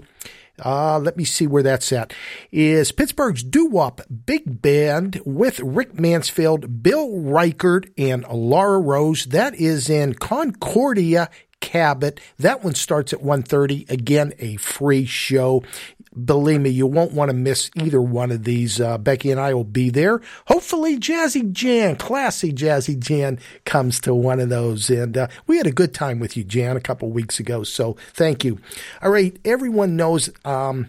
uh, 0.64 0.98
let 0.98 1.16
me 1.16 1.24
see 1.24 1.46
where 1.46 1.62
that's 1.62 1.92
at. 1.92 2.12
Is 2.50 2.92
Pittsburgh's 2.92 3.42
doo 3.42 3.66
wop 3.66 4.00
big 4.26 4.60
band 4.60 5.20
with 5.24 5.60
Rick 5.60 5.98
Mansfield, 5.98 6.82
Bill 6.82 7.10
Reichert, 7.10 7.88
and 7.96 8.24
Laura 8.28 8.80
Rose. 8.80 9.24
That 9.26 9.54
is 9.54 9.88
in 9.88 10.14
Concordia, 10.14 11.30
Cabot. 11.62 12.20
That 12.38 12.62
one 12.62 12.74
starts 12.74 13.14
at 13.14 13.20
1.30. 13.20 13.88
Again, 13.88 14.34
a 14.38 14.56
free 14.56 15.06
show. 15.06 15.62
Believe 16.24 16.60
me, 16.60 16.68
you 16.68 16.86
won't 16.86 17.12
want 17.12 17.30
to 17.30 17.34
miss 17.34 17.70
either 17.74 18.02
one 18.02 18.30
of 18.30 18.44
these. 18.44 18.78
Uh, 18.78 18.98
Becky 18.98 19.30
and 19.30 19.40
I 19.40 19.54
will 19.54 19.64
be 19.64 19.88
there. 19.88 20.20
Hopefully, 20.48 20.98
Jazzy 20.98 21.50
Jan, 21.52 21.96
classy 21.96 22.52
Jazzy 22.52 22.98
Jan, 22.98 23.38
comes 23.64 23.98
to 24.00 24.14
one 24.14 24.40
of 24.40 24.50
those. 24.50 24.90
And 24.90 25.16
uh, 25.16 25.28
we 25.46 25.56
had 25.56 25.66
a 25.66 25.72
good 25.72 25.94
time 25.94 26.18
with 26.18 26.36
you, 26.36 26.44
Jan, 26.44 26.76
a 26.76 26.80
couple 26.80 27.10
weeks 27.10 27.40
ago. 27.40 27.62
So 27.62 27.96
thank 28.12 28.44
you. 28.44 28.58
All 29.00 29.10
right, 29.10 29.34
everyone 29.44 29.96
knows. 29.96 30.28
Um, 30.44 30.88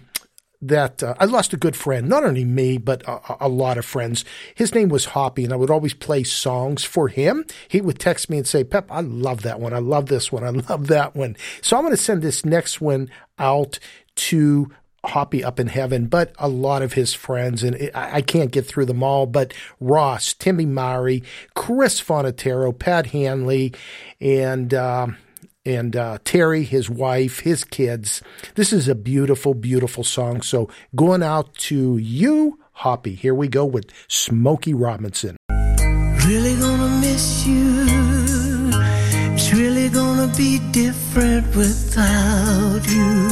that 0.67 1.03
uh, 1.03 1.15
I 1.19 1.25
lost 1.25 1.53
a 1.53 1.57
good 1.57 1.75
friend, 1.75 2.07
not 2.07 2.23
only 2.23 2.45
me, 2.45 2.77
but 2.77 3.03
a, 3.07 3.45
a, 3.45 3.49
lot 3.49 3.77
of 3.77 3.85
friends. 3.85 4.23
His 4.55 4.73
name 4.73 4.89
was 4.89 5.05
Hoppy, 5.05 5.43
and 5.43 5.53
I 5.53 5.55
would 5.55 5.69
always 5.69 5.93
play 5.93 6.23
songs 6.23 6.83
for 6.83 7.07
him. 7.07 7.45
He 7.67 7.81
would 7.81 7.99
text 7.99 8.29
me 8.29 8.37
and 8.37 8.47
say, 8.47 8.63
Pep, 8.63 8.91
I 8.91 9.01
love 9.01 9.41
that 9.43 9.59
one. 9.59 9.73
I 9.73 9.79
love 9.79 10.07
this 10.07 10.31
one. 10.31 10.43
I 10.43 10.49
love 10.49 10.87
that 10.87 11.15
one. 11.15 11.35
So 11.61 11.77
I'm 11.77 11.83
going 11.83 11.95
to 11.95 12.01
send 12.01 12.21
this 12.21 12.45
next 12.45 12.81
one 12.81 13.09
out 13.37 13.79
to 14.15 14.71
Hoppy 15.05 15.43
up 15.43 15.59
in 15.59 15.67
heaven, 15.67 16.05
but 16.07 16.33
a 16.39 16.47
lot 16.47 16.81
of 16.81 16.93
his 16.93 17.13
friends, 17.13 17.61
and 17.61 17.75
it, 17.75 17.91
I 17.93 18.21
can't 18.21 18.51
get 18.51 18.65
through 18.65 18.85
them 18.85 19.03
all, 19.03 19.25
but 19.25 19.53
Ross, 19.81 20.33
Timmy 20.33 20.65
Murray, 20.65 21.23
Chris 21.55 21.99
Fonatero, 21.99 22.77
Pat 22.77 23.07
Hanley, 23.07 23.73
and, 24.21 24.73
um, 24.73 25.17
and 25.65 25.95
uh, 25.95 26.17
Terry, 26.23 26.63
his 26.63 26.89
wife, 26.89 27.39
his 27.39 27.63
kids. 27.63 28.21
This 28.55 28.73
is 28.73 28.87
a 28.87 28.95
beautiful, 28.95 29.53
beautiful 29.53 30.03
song. 30.03 30.41
So 30.41 30.69
going 30.95 31.23
out 31.23 31.53
to 31.69 31.97
you, 31.97 32.59
Hoppy. 32.73 33.15
Here 33.15 33.35
we 33.35 33.47
go 33.47 33.65
with 33.65 33.85
Smokey 34.07 34.73
Robinson. 34.73 35.37
Really 36.25 36.55
gonna 36.59 36.99
miss 36.99 37.45
you. 37.45 37.85
It's 39.35 39.53
really 39.53 39.89
gonna 39.89 40.31
be 40.35 40.59
different 40.71 41.55
without 41.55 42.81
you. 42.87 43.29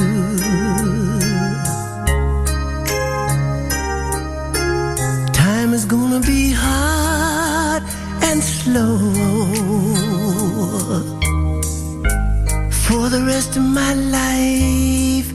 Time 5.33 5.73
is 5.73 5.85
gonna 5.85 6.19
be 6.21 6.51
hard 6.51 7.83
and 8.23 8.43
slow 8.43 9.11
for 12.91 13.07
the 13.09 13.23
rest 13.23 13.55
of 13.55 13.63
my 13.63 13.93
life. 14.19 15.29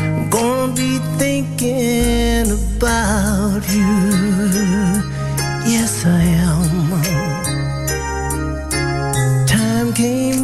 I'm 0.00 0.30
gonna 0.30 0.72
be 0.72 0.92
thinking 1.20 2.46
about 2.60 3.62
you. 3.76 3.92
Yes, 5.74 5.92
I 6.06 6.22
am. 6.48 6.66
Time 9.46 9.92
came 9.92 10.43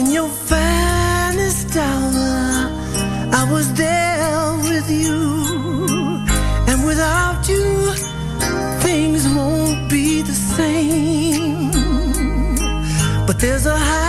In 0.00 0.10
your 0.12 0.30
finest 0.30 1.76
hour, 1.76 2.72
I 3.40 3.46
was 3.52 3.70
there 3.74 4.56
with 4.68 4.88
you, 4.90 5.20
and 6.70 6.86
without 6.86 7.46
you, 7.46 7.92
things 8.80 9.28
won't 9.28 9.90
be 9.90 10.22
the 10.22 10.32
same. 10.56 11.70
But 13.26 13.38
there's 13.40 13.66
a 13.66 13.76
higher 13.76 13.99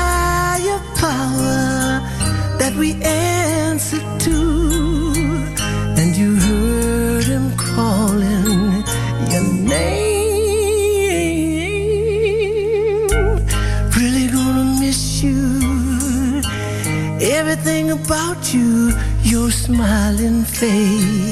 smiling 19.71 20.43
face. 20.43 21.30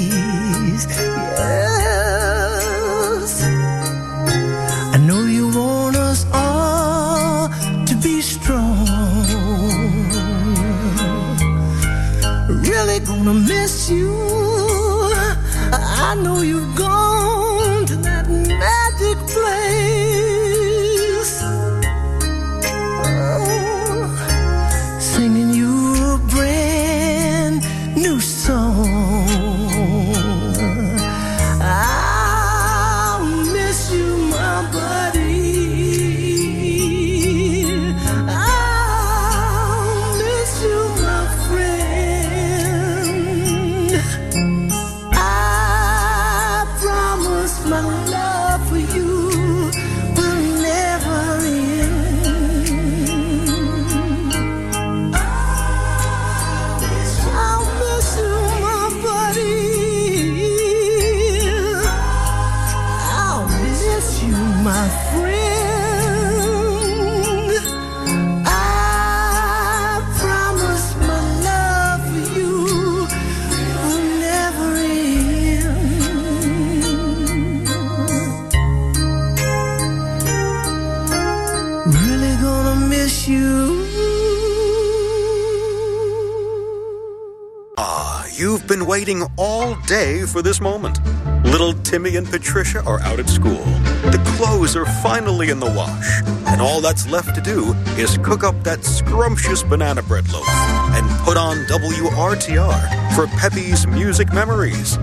Waiting 89.00 89.24
all 89.38 89.76
day 89.88 90.26
for 90.26 90.42
this 90.42 90.60
moment. 90.60 91.00
Little 91.46 91.72
Timmy 91.72 92.18
and 92.18 92.28
Patricia 92.28 92.84
are 92.84 93.00
out 93.00 93.18
at 93.18 93.30
school. 93.30 93.64
The 94.12 94.22
clothes 94.36 94.76
are 94.76 94.86
finally 95.02 95.52
in 95.52 95.62
the 95.62 95.72
wash, 95.72 96.22
and 96.48 96.60
all 96.60 96.82
that's 96.82 97.10
left 97.10 97.34
to 97.36 97.40
do 97.40 97.74
is 97.98 98.18
cook 98.18 98.44
up 98.44 98.62
that 98.66 98.84
scrumptious 98.84 99.64
banana 99.64 100.04
bread 100.04 100.30
loaf 100.34 100.50
and 100.98 101.10
put 101.22 101.38
on 101.38 101.56
WRTR 101.68 103.16
for 103.16 103.28
Peppy's 103.38 103.88
Music 103.88 104.34
Memories. 104.34 104.98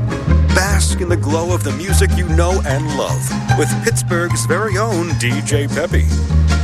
Bask 0.54 1.00
in 1.00 1.08
the 1.08 1.16
glow 1.16 1.54
of 1.54 1.64
the 1.64 1.72
music 1.72 2.10
you 2.18 2.28
know 2.28 2.60
and 2.66 2.84
love 2.98 3.24
with 3.56 3.70
Pittsburgh's 3.82 4.44
very 4.44 4.76
own 4.76 5.08
DJ 5.24 5.74
Peppy. 5.74 6.04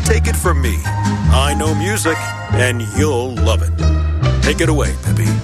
Take 0.04 0.26
it 0.26 0.36
from 0.36 0.60
me. 0.60 0.76
I 0.84 1.54
know 1.59 1.74
music, 1.74 2.18
and 2.52 2.82
you'll 2.98 3.34
love 3.36 3.62
it. 3.62 3.72
Take 4.42 4.60
it 4.60 4.68
away, 4.68 4.94
Peppy. 5.02 5.41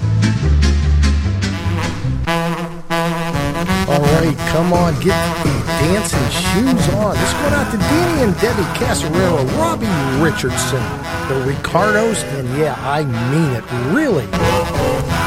Come 4.52 4.72
on, 4.72 4.94
get 5.00 5.18
the 5.44 5.50
dancing 5.80 6.28
shoes 6.30 6.88
on. 6.94 7.14
This 7.16 7.32
going 7.34 7.54
out 7.54 7.70
to 7.70 7.78
Deanie 7.78 8.24
and 8.24 8.40
Debbie 8.40 8.62
Casarello, 8.78 9.44
Robbie 9.58 9.86
Richardson, 10.22 10.82
the 11.28 11.44
Ricardos, 11.46 12.22
and 12.24 12.48
yeah, 12.56 12.74
I 12.78 13.04
mean 13.04 13.50
it, 13.54 13.64
really. 13.94 15.17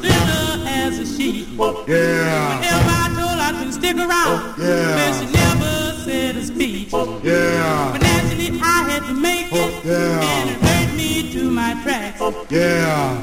Thinner 0.00 0.64
as 0.66 0.98
oh, 0.98 1.02
a 1.02 1.06
sheet. 1.06 1.48
Yeah. 1.88 2.58
Whenever 2.58 2.90
I 2.90 3.08
told 3.16 3.30
her 3.30 3.46
I 3.48 3.52
couldn't 3.56 3.72
stick 3.72 3.96
around, 3.96 4.54
Yeah. 4.58 4.96
but 4.98 5.12
she 5.18 5.26
never 5.32 5.72
said 6.04 6.36
a 6.36 6.44
speech. 6.44 6.92
Yeah. 6.92 7.92
But 7.92 8.02
naturally 8.02 8.60
I 8.60 8.90
had 8.90 9.02
to 9.08 9.14
make 9.14 9.52
it, 9.52 9.74
oh, 9.74 9.82
Yeah. 9.84 10.22
and 10.22 10.50
it 10.50 10.60
hurt 10.60 10.96
me 10.96 11.32
to 11.32 11.50
my 11.50 11.80
tracks. 11.82 12.18
Oh, 12.20 12.46
yeah. 12.50 13.21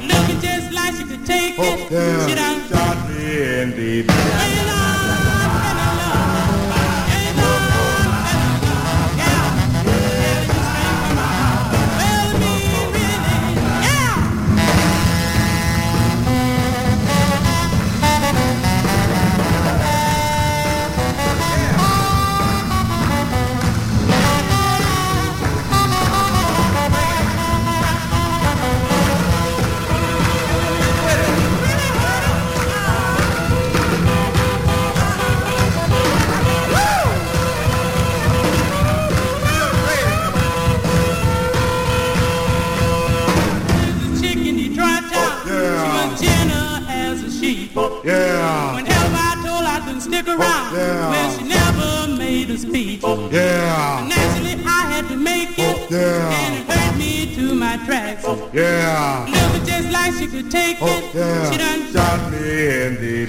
Yeah. 48.50 48.74
Whenever 48.74 49.16
I 49.30 49.32
told 49.44 49.62
her 49.64 49.72
I 49.76 49.80
couldn't 49.84 50.00
stick 50.00 50.26
around, 50.26 50.74
Yeah. 50.74 51.10
well, 51.12 51.30
she 51.36 51.44
never 51.58 52.16
made 52.16 52.50
a 52.50 52.58
speech. 52.58 53.02
Yeah. 53.02 54.06
Naturally, 54.12 54.54
I 54.78 54.80
had 54.92 55.04
to 55.08 55.16
make 55.16 55.58
it, 55.58 55.78
Yeah. 55.90 56.38
and 56.40 56.52
it 56.58 56.64
hurt 56.70 56.96
me 56.98 57.12
to 57.36 57.54
my 57.54 57.76
tracks. 57.86 58.24
Yeah. 58.52 59.26
Looking 59.34 59.64
just 59.72 59.88
like 59.96 60.12
she 60.18 60.26
could 60.26 60.50
take 60.50 60.78
it, 60.82 61.02
Yeah. 61.14 61.50
she 61.50 61.56
done 61.58 61.80
Got 61.92 62.30
me 62.32 62.38
in 62.84 62.92
the 63.02 63.26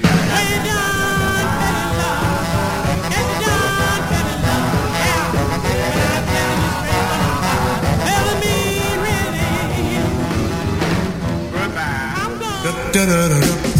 Twinkle, 12.94 13.71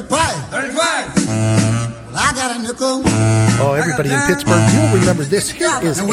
the 0.00 0.06
35. 0.50 1.28
Oh, 3.60 3.74
everybody 3.76 4.10
in 4.10 4.20
Pittsburgh, 4.26 4.62
you'll 4.72 5.00
remember 5.00 5.24
this. 5.24 5.50
Here 5.50 5.78
is 5.82 5.98
a 5.98 6.06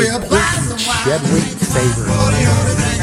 Chedwick 1.04 1.44
favorite. 1.44 2.95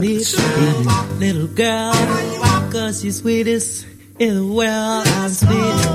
me, 0.00 0.18
little 1.18 1.48
girl, 1.48 1.92
cause 2.70 3.02
you're 3.02 3.12
sweetest 3.12 3.86
in 4.18 4.34
the 4.34 4.44
world. 4.46 5.06
I'm 5.06 5.30
sweet, 5.30 5.86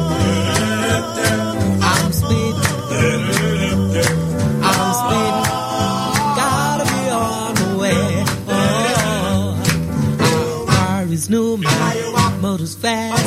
I'm 1.81 2.11
sweet, 2.11 2.55
I'm 4.63 4.93
sweet. 5.01 5.35
Gotta 6.35 6.85
be 6.85 7.09
on 7.09 7.55
the 7.55 7.77
way. 7.79 8.23
Oh, 10.19 10.65
car 10.69 11.03
is 11.05 11.29
new, 11.29 11.57
my 11.57 12.37
motor's 12.41 12.75
fast. 12.75 13.23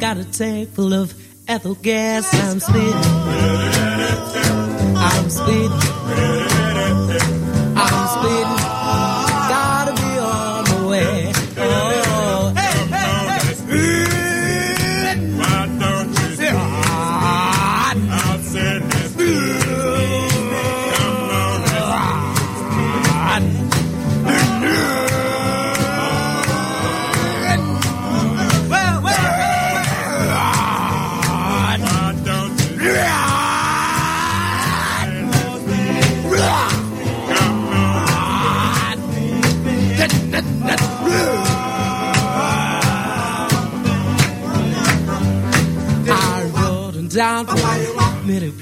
Got 0.00 0.18
a 0.18 0.24
tank 0.24 0.70
full 0.70 0.92
of 0.92 1.14
ethyl 1.48 1.74
gas. 1.76 2.32
I'm 2.34 2.60
sweet, 2.60 2.94
I'm 4.96 5.30
sweet. 5.30 5.83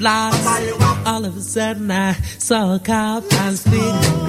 flies. 0.03 1.07
All 1.07 1.25
of 1.25 1.37
a 1.37 1.41
sudden, 1.41 1.91
I 1.91 2.15
saw 2.39 2.75
a 2.75 2.79
cop 2.81 3.25
and 3.33 3.57
speeding. 3.57 4.22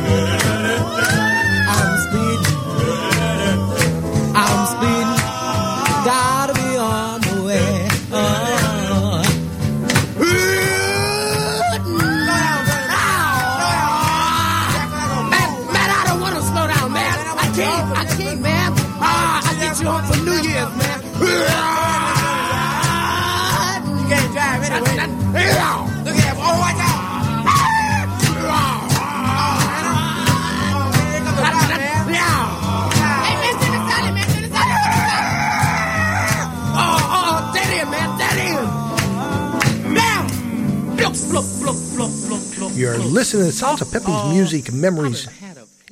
You're 42.83 42.97
listening 42.97 43.45
to 43.45 43.53
Sounds 43.53 43.81
of 43.81 43.93
Pepe's 43.93 44.33
Music 44.33 44.73
Memories. 44.73 45.29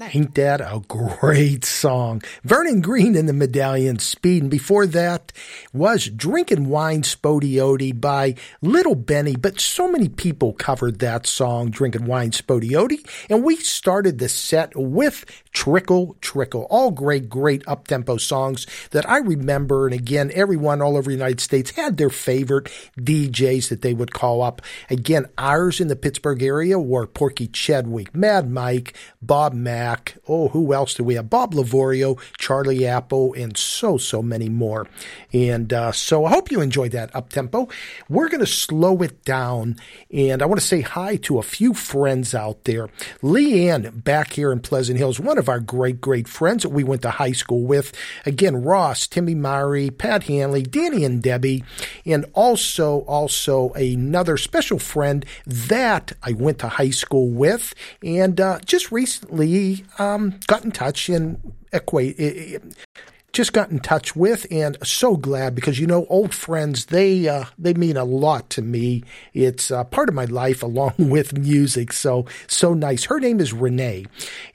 Ain't 0.02 0.36
that 0.36 0.60
a 0.60 0.82
great 0.90 1.64
song? 1.64 2.22
Vernon 2.44 2.82
Green 2.82 3.16
and 3.16 3.30
the 3.30 3.34
Medallion 3.34 3.98
Speed. 3.98 4.42
And 4.42 4.52
before 4.52 4.86
that 4.88 5.32
was 5.72 6.10
Drinking 6.10 6.68
Wine 6.68 7.04
Spo-Dee-O-Dee 7.04 7.94
by 7.94 8.36
Little 8.62 8.96
Benny. 8.96 9.38
But 9.38 9.62
so 9.62 9.90
many 9.90 10.10
people 10.10 10.52
covered 10.52 11.00
that 11.00 11.28
song, 11.28 11.70
Drinking 11.70 12.08
Wine 12.08 12.32
Spo-Dee-O-Dee. 12.32 13.06
And 13.30 13.42
we 13.42 13.56
started 13.56 14.18
the 14.18 14.28
set 14.28 14.76
with 14.76 15.24
Trickle 15.54 16.16
Trickle. 16.22 16.66
All 16.70 16.92
great, 16.92 17.30
great 17.30 17.68
up 17.68 17.88
tempo 17.88 18.18
songs 18.18 18.66
that 18.92 19.08
I 19.10 19.18
remember. 19.18 19.86
And 19.86 19.94
again, 19.94 20.32
everyone 20.34 20.82
all 20.82 20.98
over 20.98 21.10
the 21.10 21.16
United 21.16 21.42
States 21.42 21.72
had 21.72 21.98
their 21.98 22.10
favorite 22.10 22.72
DJs 22.98 23.70
that 23.70 23.82
they 23.82 23.94
would 23.94 24.14
call 24.14 24.42
up. 24.42 24.62
Again, 24.90 25.26
ours 25.38 25.82
in 25.82 25.88
the 25.88 25.96
Pittsburgh 25.96 26.42
area 26.42 26.80
were 26.80 27.06
Porky 27.06 27.48
Chedwick, 27.48 28.16
Mad 28.16 28.50
Mike, 28.50 28.96
Bob 29.22 29.54
Mack. 29.54 30.18
Oh, 30.28 30.48
who 30.50 30.74
else 30.74 30.94
do 30.94 31.04
we 31.04 31.16
have? 31.16 31.30
Bob 31.30 31.54
Lavorio, 31.54 32.20
Charlie 32.38 32.88
Apple, 32.88 33.34
and 33.34 33.58
so, 33.58 33.98
so 33.98 34.22
many 34.22 34.50
more. 34.50 34.88
And 35.34 35.74
uh, 35.74 35.92
so 35.92 36.26
I 36.26 36.30
hope 36.30 36.52
you 36.52 36.62
enjoyed 36.62 36.92
that 36.92 37.14
up 37.16 37.30
tempo. 37.30 37.68
We're 38.10 38.30
going 38.30 38.40
to 38.40 38.48
slow 38.48 39.02
it 39.02 39.24
down. 39.26 39.76
And 40.12 40.42
I 40.42 40.46
want 40.46 40.62
to 40.62 40.66
say 40.66 40.82
hi 40.82 41.18
to 41.18 41.40
a 41.40 41.44
few 41.44 41.74
friends 41.74 42.34
out 42.34 42.64
there. 42.64 42.88
Leanne 43.22 44.04
back 44.04 44.34
here 44.34 44.52
in 44.52 44.60
Pleasant 44.62 44.98
Hills, 44.98 45.20
one 45.20 45.38
of 45.42 45.50
our 45.50 45.60
great, 45.60 46.00
great 46.00 46.30
friends 46.30 46.64
that 46.64 46.70
we 46.70 46.86
went 46.86 47.02
to 47.02 47.10
high 47.10 47.34
school 47.34 47.64
with. 47.64 47.92
Again, 48.26 48.64
Ross, 48.64 49.08
Timmy 49.08 49.36
Murray, 49.36 49.90
Pat 49.90 50.24
Hanley, 50.24 50.64
Danny 50.64 51.04
and 51.04 51.22
Debbie, 51.22 51.66
and 52.06 52.26
also, 52.34 53.00
also 53.02 53.72
another 53.72 54.38
special 54.38 54.80
friend 54.80 55.26
that 55.46 56.14
I 56.24 56.32
went 56.32 56.60
to 56.60 56.70
high 56.70 56.92
school 56.92 57.28
with 57.28 57.74
and 58.02 58.40
uh, 58.40 58.60
just 58.66 58.92
recently 58.92 59.84
um, 60.00 60.40
got 60.48 60.64
in 60.64 60.72
touch 60.72 61.10
and 61.10 61.54
equate 61.74 62.16
just 63.34 63.54
got 63.54 63.72
in 63.72 63.80
touch 63.80 64.16
with 64.16 64.46
and 64.52 64.78
so 64.84 65.16
glad 65.16 65.56
because 65.56 65.80
you 65.80 65.88
know 65.88 66.06
old 66.10 66.34
friends 66.34 66.86
they 66.86 67.28
uh, 67.28 67.46
they 67.58 67.74
mean 67.74 67.98
a 67.98 68.04
lot 68.04 68.50
to 68.52 68.62
me. 68.62 69.04
It's 69.34 69.72
uh, 69.72 69.84
part 69.86 70.10
of 70.10 70.16
my 70.16 70.26
life 70.26 70.64
along 70.72 70.96
with 70.98 71.38
music 71.38 71.94
so 71.94 72.26
so 72.48 72.74
nice. 72.74 73.06
Her 73.06 73.20
name 73.20 73.40
is 73.40 73.54
renee 73.54 74.06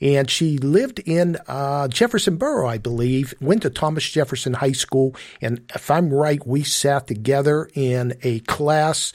and 0.01 0.31
she 0.31 0.59
lived 0.59 1.01
in 1.01 1.37
uh, 1.47 1.89
jefferson 1.89 2.37
borough 2.37 2.69
i 2.69 2.79
believe. 2.79 3.35
Went 3.41 3.63
to 3.63 3.71
thomas 3.71 4.09
jefferson 4.09 4.55
high 4.55 4.73
school 4.73 5.15
and 5.41 5.61
if 5.75 5.91
i'm 5.91 6.13
right 6.13 6.47
we 6.47 6.63
sat 6.63 7.07
together 7.07 7.69
in 7.75 8.17
a 8.23 8.41
class 8.41 9.13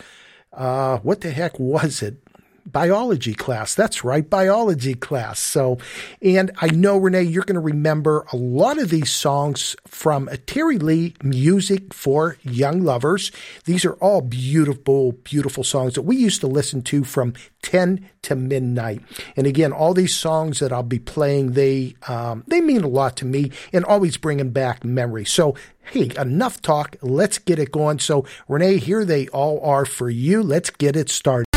uh, 0.53 0.97
what 0.99 1.21
the 1.21 1.31
heck 1.31 1.59
was 1.59 2.01
it 2.01 2.20
biology 2.65 3.33
class. 3.33 3.75
That's 3.75 4.03
right, 4.03 4.27
biology 4.27 4.93
class. 4.93 5.39
So, 5.39 5.77
and 6.21 6.51
I 6.57 6.67
know, 6.67 6.97
Renee, 6.97 7.23
you're 7.23 7.43
going 7.43 7.55
to 7.55 7.59
remember 7.59 8.25
a 8.31 8.37
lot 8.37 8.79
of 8.79 8.89
these 8.89 9.11
songs 9.11 9.75
from 9.87 10.29
Terry 10.45 10.77
Lee 10.77 11.15
Music 11.23 11.93
for 11.93 12.37
Young 12.43 12.83
Lovers. 12.83 13.31
These 13.65 13.85
are 13.85 13.93
all 13.93 14.21
beautiful, 14.21 15.13
beautiful 15.13 15.63
songs 15.63 15.95
that 15.95 16.03
we 16.03 16.15
used 16.15 16.41
to 16.41 16.47
listen 16.47 16.81
to 16.83 17.03
from 17.03 17.33
10 17.61 18.09
to 18.23 18.35
midnight. 18.35 19.01
And 19.35 19.47
again, 19.47 19.71
all 19.71 19.93
these 19.93 20.15
songs 20.15 20.59
that 20.59 20.71
I'll 20.71 20.83
be 20.83 20.99
playing, 20.99 21.53
they, 21.53 21.95
um, 22.07 22.43
they 22.47 22.61
mean 22.61 22.83
a 22.83 22.87
lot 22.87 23.17
to 23.17 23.25
me 23.25 23.51
and 23.73 23.85
always 23.85 24.17
bringing 24.17 24.51
back 24.51 24.83
memories. 24.83 25.31
So, 25.31 25.55
hey, 25.91 26.11
enough 26.17 26.61
talk. 26.61 26.95
Let's 27.01 27.37
get 27.37 27.59
it 27.59 27.71
going. 27.71 27.99
So, 27.99 28.25
Renee, 28.47 28.77
here 28.77 29.05
they 29.05 29.27
all 29.29 29.59
are 29.63 29.85
for 29.85 30.09
you. 30.09 30.43
Let's 30.43 30.69
get 30.69 30.95
it 30.95 31.09
started. 31.09 31.50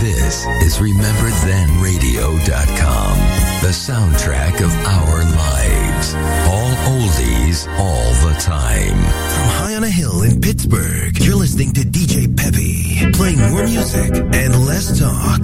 This 0.00 0.46
is 0.62 0.78
RememberThenRadio.com, 0.78 3.18
the 3.62 3.72
soundtrack 3.74 4.60
of 4.64 4.72
our 4.86 5.24
lives. 5.24 6.14
All 6.46 6.70
oldies, 6.94 7.66
all 7.80 8.14
the 8.28 8.34
time. 8.38 8.94
From 8.94 9.48
high 9.58 9.74
on 9.74 9.82
a 9.82 9.90
hill 9.90 10.22
in 10.22 10.40
Pittsburgh, 10.40 11.18
you're 11.18 11.34
listening 11.34 11.72
to 11.72 11.80
DJ 11.80 12.28
Peppy, 12.36 13.10
playing 13.12 13.40
more 13.50 13.64
music 13.64 14.14
and 14.14 14.66
less 14.66 15.00
talk. 15.00 15.40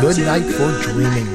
good 0.00 0.18
night 0.18 0.44
for 0.44 0.70
dreaming. 0.82 1.27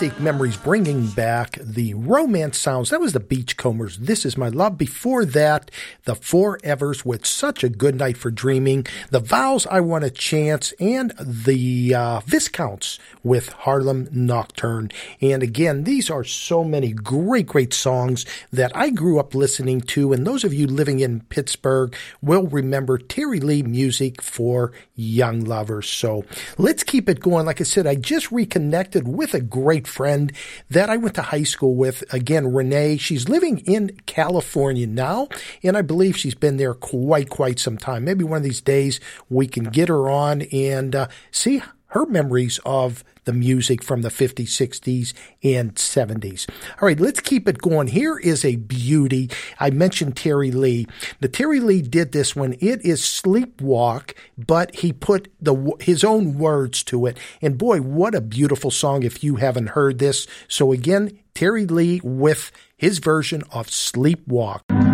Music 0.00 0.20
memories 0.20 0.56
bringing 0.56 1.08
back 1.08 1.58
the 1.60 1.92
romance 1.94 2.56
sounds. 2.56 2.90
That 2.90 3.00
was 3.00 3.14
the 3.14 3.18
Beachcombers. 3.18 3.96
This 3.96 4.24
is 4.24 4.36
my 4.36 4.48
love. 4.48 4.78
Before 4.78 5.24
that, 5.24 5.72
the 6.04 6.14
Forevers 6.14 7.04
with 7.04 7.26
such 7.26 7.64
a 7.64 7.68
good 7.68 7.96
night 7.96 8.16
for 8.16 8.30
dreaming. 8.30 8.86
The 9.10 9.18
Vows 9.18 9.66
I 9.66 9.80
Want 9.80 10.04
a 10.04 10.10
Chance 10.10 10.72
and 10.78 11.12
the 11.18 11.96
uh, 11.96 12.20
Viscounts 12.20 13.00
with 13.24 13.48
Harlem 13.48 14.08
Nocturne. 14.12 14.92
And 15.20 15.42
again, 15.42 15.82
these 15.82 16.10
are 16.10 16.22
so 16.22 16.62
many 16.62 16.92
great, 16.92 17.48
great 17.48 17.74
songs 17.74 18.24
that 18.52 18.70
I 18.76 18.90
grew 18.90 19.18
up 19.18 19.34
listening 19.34 19.80
to. 19.80 20.12
And 20.12 20.24
those 20.24 20.44
of 20.44 20.54
you 20.54 20.68
living 20.68 21.00
in 21.00 21.22
Pittsburgh 21.22 21.96
will 22.22 22.46
remember 22.46 22.98
Terry 22.98 23.40
Lee 23.40 23.64
music 23.64 24.22
for 24.22 24.70
young 24.94 25.40
lovers. 25.40 25.88
So 25.88 26.24
let's 26.56 26.84
keep 26.84 27.08
it 27.08 27.18
going. 27.18 27.46
Like 27.46 27.60
I 27.60 27.64
said, 27.64 27.88
I 27.88 27.96
just 27.96 28.30
reconnected 28.30 29.08
with 29.08 29.34
a 29.34 29.40
great 29.40 29.87
friend 29.88 30.32
that 30.70 30.90
I 30.90 30.96
went 30.96 31.14
to 31.16 31.22
high 31.22 31.42
school 31.42 31.74
with. 31.74 32.04
Again, 32.12 32.52
Renee. 32.52 32.98
She's 32.98 33.28
living 33.28 33.60
in 33.60 33.98
California 34.06 34.86
now, 34.86 35.28
and 35.62 35.76
I 35.76 35.82
believe 35.82 36.16
she's 36.16 36.34
been 36.34 36.56
there 36.56 36.74
quite, 36.74 37.30
quite 37.30 37.58
some 37.58 37.78
time. 37.78 38.04
Maybe 38.04 38.24
one 38.24 38.38
of 38.38 38.44
these 38.44 38.60
days 38.60 39.00
we 39.28 39.46
can 39.46 39.64
get 39.64 39.88
her 39.88 40.08
on 40.08 40.42
and 40.42 40.94
uh, 40.94 41.08
see 41.30 41.62
her 41.88 42.06
memories 42.06 42.58
of 42.64 43.04
the 43.24 43.32
music 43.32 43.82
from 43.82 44.02
the 44.02 44.08
50s, 44.08 44.48
60s, 44.48 45.12
and 45.42 45.74
70s. 45.74 46.48
All 46.80 46.86
right, 46.86 46.98
let's 46.98 47.20
keep 47.20 47.48
it 47.48 47.58
going. 47.58 47.88
Here 47.88 48.18
is 48.18 48.44
a 48.44 48.56
beauty. 48.56 49.30
I 49.58 49.70
mentioned 49.70 50.16
Terry 50.16 50.50
Lee. 50.50 50.86
The 51.20 51.28
Terry 51.28 51.60
Lee 51.60 51.82
did 51.82 52.12
this 52.12 52.34
one. 52.34 52.54
It 52.60 52.84
is 52.84 53.02
Sleepwalk, 53.02 54.14
but 54.36 54.76
he 54.76 54.92
put 54.92 55.32
the 55.40 55.76
his 55.80 56.04
own 56.04 56.38
words 56.38 56.82
to 56.84 57.06
it. 57.06 57.18
And 57.42 57.58
boy, 57.58 57.80
what 57.80 58.14
a 58.14 58.20
beautiful 58.20 58.70
song 58.70 59.02
if 59.02 59.22
you 59.22 59.36
haven't 59.36 59.68
heard 59.68 59.98
this. 59.98 60.26
So 60.48 60.72
again, 60.72 61.18
Terry 61.34 61.66
Lee 61.66 62.00
with 62.02 62.50
his 62.76 62.98
version 62.98 63.42
of 63.50 63.68
Sleepwalk. 63.68 64.87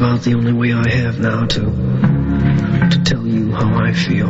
About 0.00 0.22
the 0.22 0.32
only 0.32 0.54
way 0.54 0.72
I 0.72 0.88
have 0.88 1.20
now 1.20 1.44
to 1.44 1.60
to 1.60 3.02
tell 3.04 3.26
you 3.26 3.52
how 3.52 3.84
I 3.84 3.92
feel. 3.92 4.28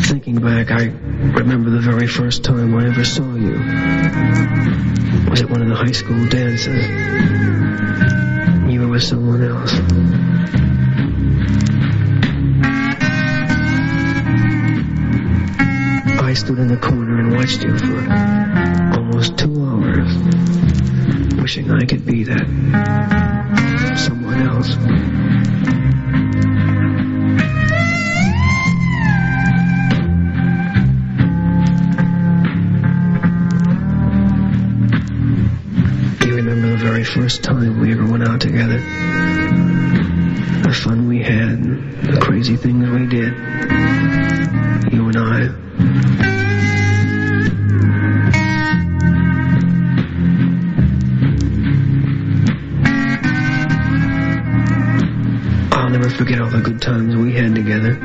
Thinking 0.00 0.36
back, 0.40 0.70
I 0.70 0.92
remember 1.40 1.70
the 1.70 1.80
very 1.80 2.06
first 2.06 2.44
time 2.44 2.76
I 2.76 2.86
ever 2.86 3.04
saw 3.04 3.34
you. 3.34 3.56
It 3.56 5.30
was 5.30 5.42
at 5.42 5.50
one 5.50 5.62
of 5.62 5.68
the 5.68 5.74
high 5.74 5.90
school 5.90 6.28
dances. 6.28 6.86
You 8.72 8.82
were 8.82 8.88
with 8.92 9.02
someone 9.02 9.42
else. 9.42 10.67
I 16.28 16.34
stood 16.34 16.58
in 16.58 16.68
the 16.68 16.76
corner 16.76 17.20
and 17.20 17.34
watched 17.34 17.62
you 17.62 17.78
for 17.78 18.00
almost 18.98 19.38
two 19.38 19.64
hours, 19.64 20.14
wishing 21.40 21.70
I 21.70 21.86
could 21.86 22.04
be 22.04 22.24
that 22.24 22.46
someone 23.96 24.42
else. 24.42 24.74
Do 36.20 36.28
you 36.28 36.34
remember 36.36 36.68
the 36.72 36.76
very 36.76 37.04
first 37.04 37.42
time 37.42 37.80
we 37.80 37.92
ever 37.92 38.04
went 38.04 38.28
out 38.28 38.42
together? 38.42 38.80
The 40.60 40.78
fun 40.78 41.08
we 41.08 41.22
had, 41.22 41.62
the 42.02 42.20
crazy 42.20 42.56
things 42.56 42.86
we 42.90 43.06
did. 43.06 43.32
You 44.92 45.08
and 45.08 45.16
I. 45.16 45.67
never 55.98 56.10
forget 56.10 56.40
all 56.40 56.48
the 56.48 56.60
good 56.60 56.80
times 56.80 57.16
we 57.16 57.32
had 57.32 57.56
together. 57.56 57.98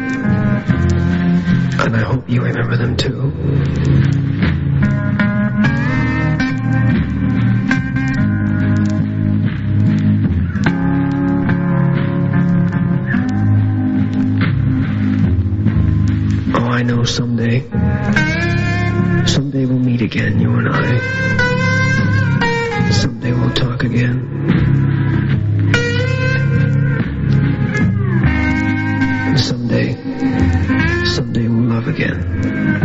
And 1.86 1.96
I 1.96 2.00
hope 2.00 2.28
you 2.28 2.42
remember 2.42 2.76
them 2.76 2.98
too. 2.98 3.32
Oh, 16.56 16.68
I 16.68 16.82
know 16.82 17.04
someday. 17.04 17.62
Someday 19.28 19.66
we'll 19.68 19.78
meet 19.78 20.02
again, 20.02 20.40
you 20.40 20.52
and 20.56 20.68
I. 20.68 21.00
Someday 22.90 23.34
we'll 23.34 23.54
talk 23.54 23.84
again. 23.84 24.93
Again. 31.94 32.83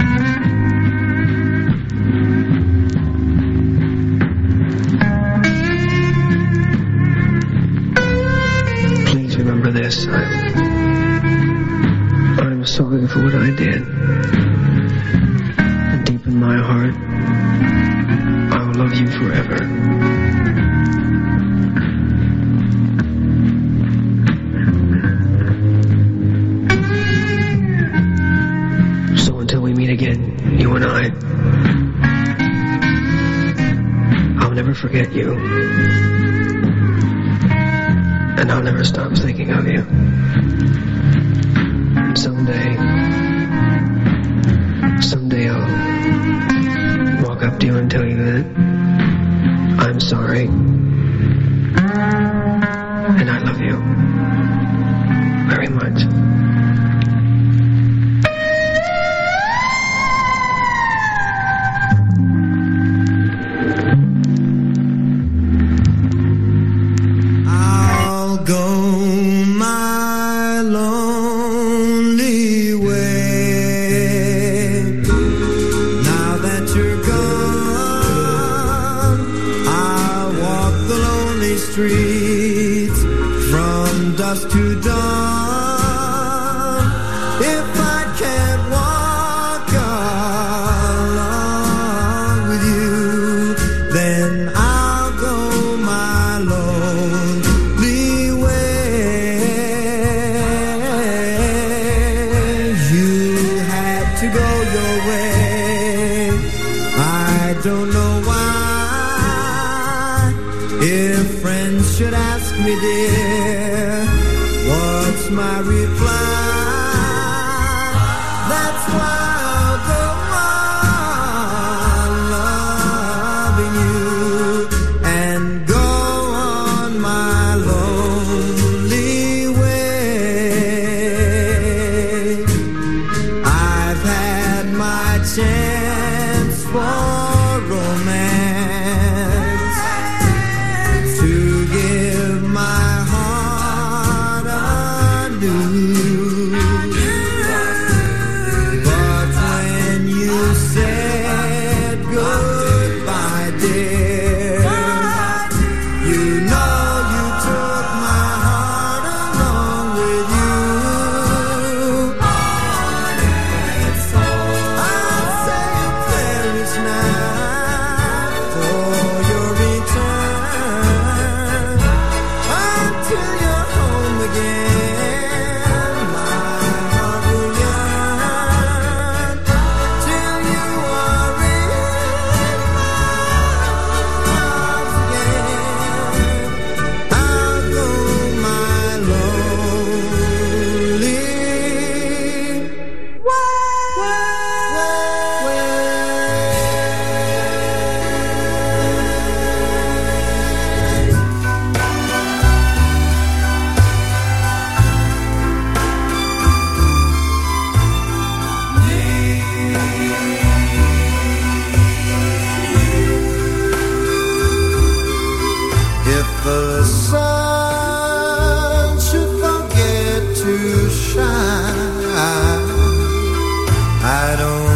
I 224.11 224.37
don't 224.39 224.68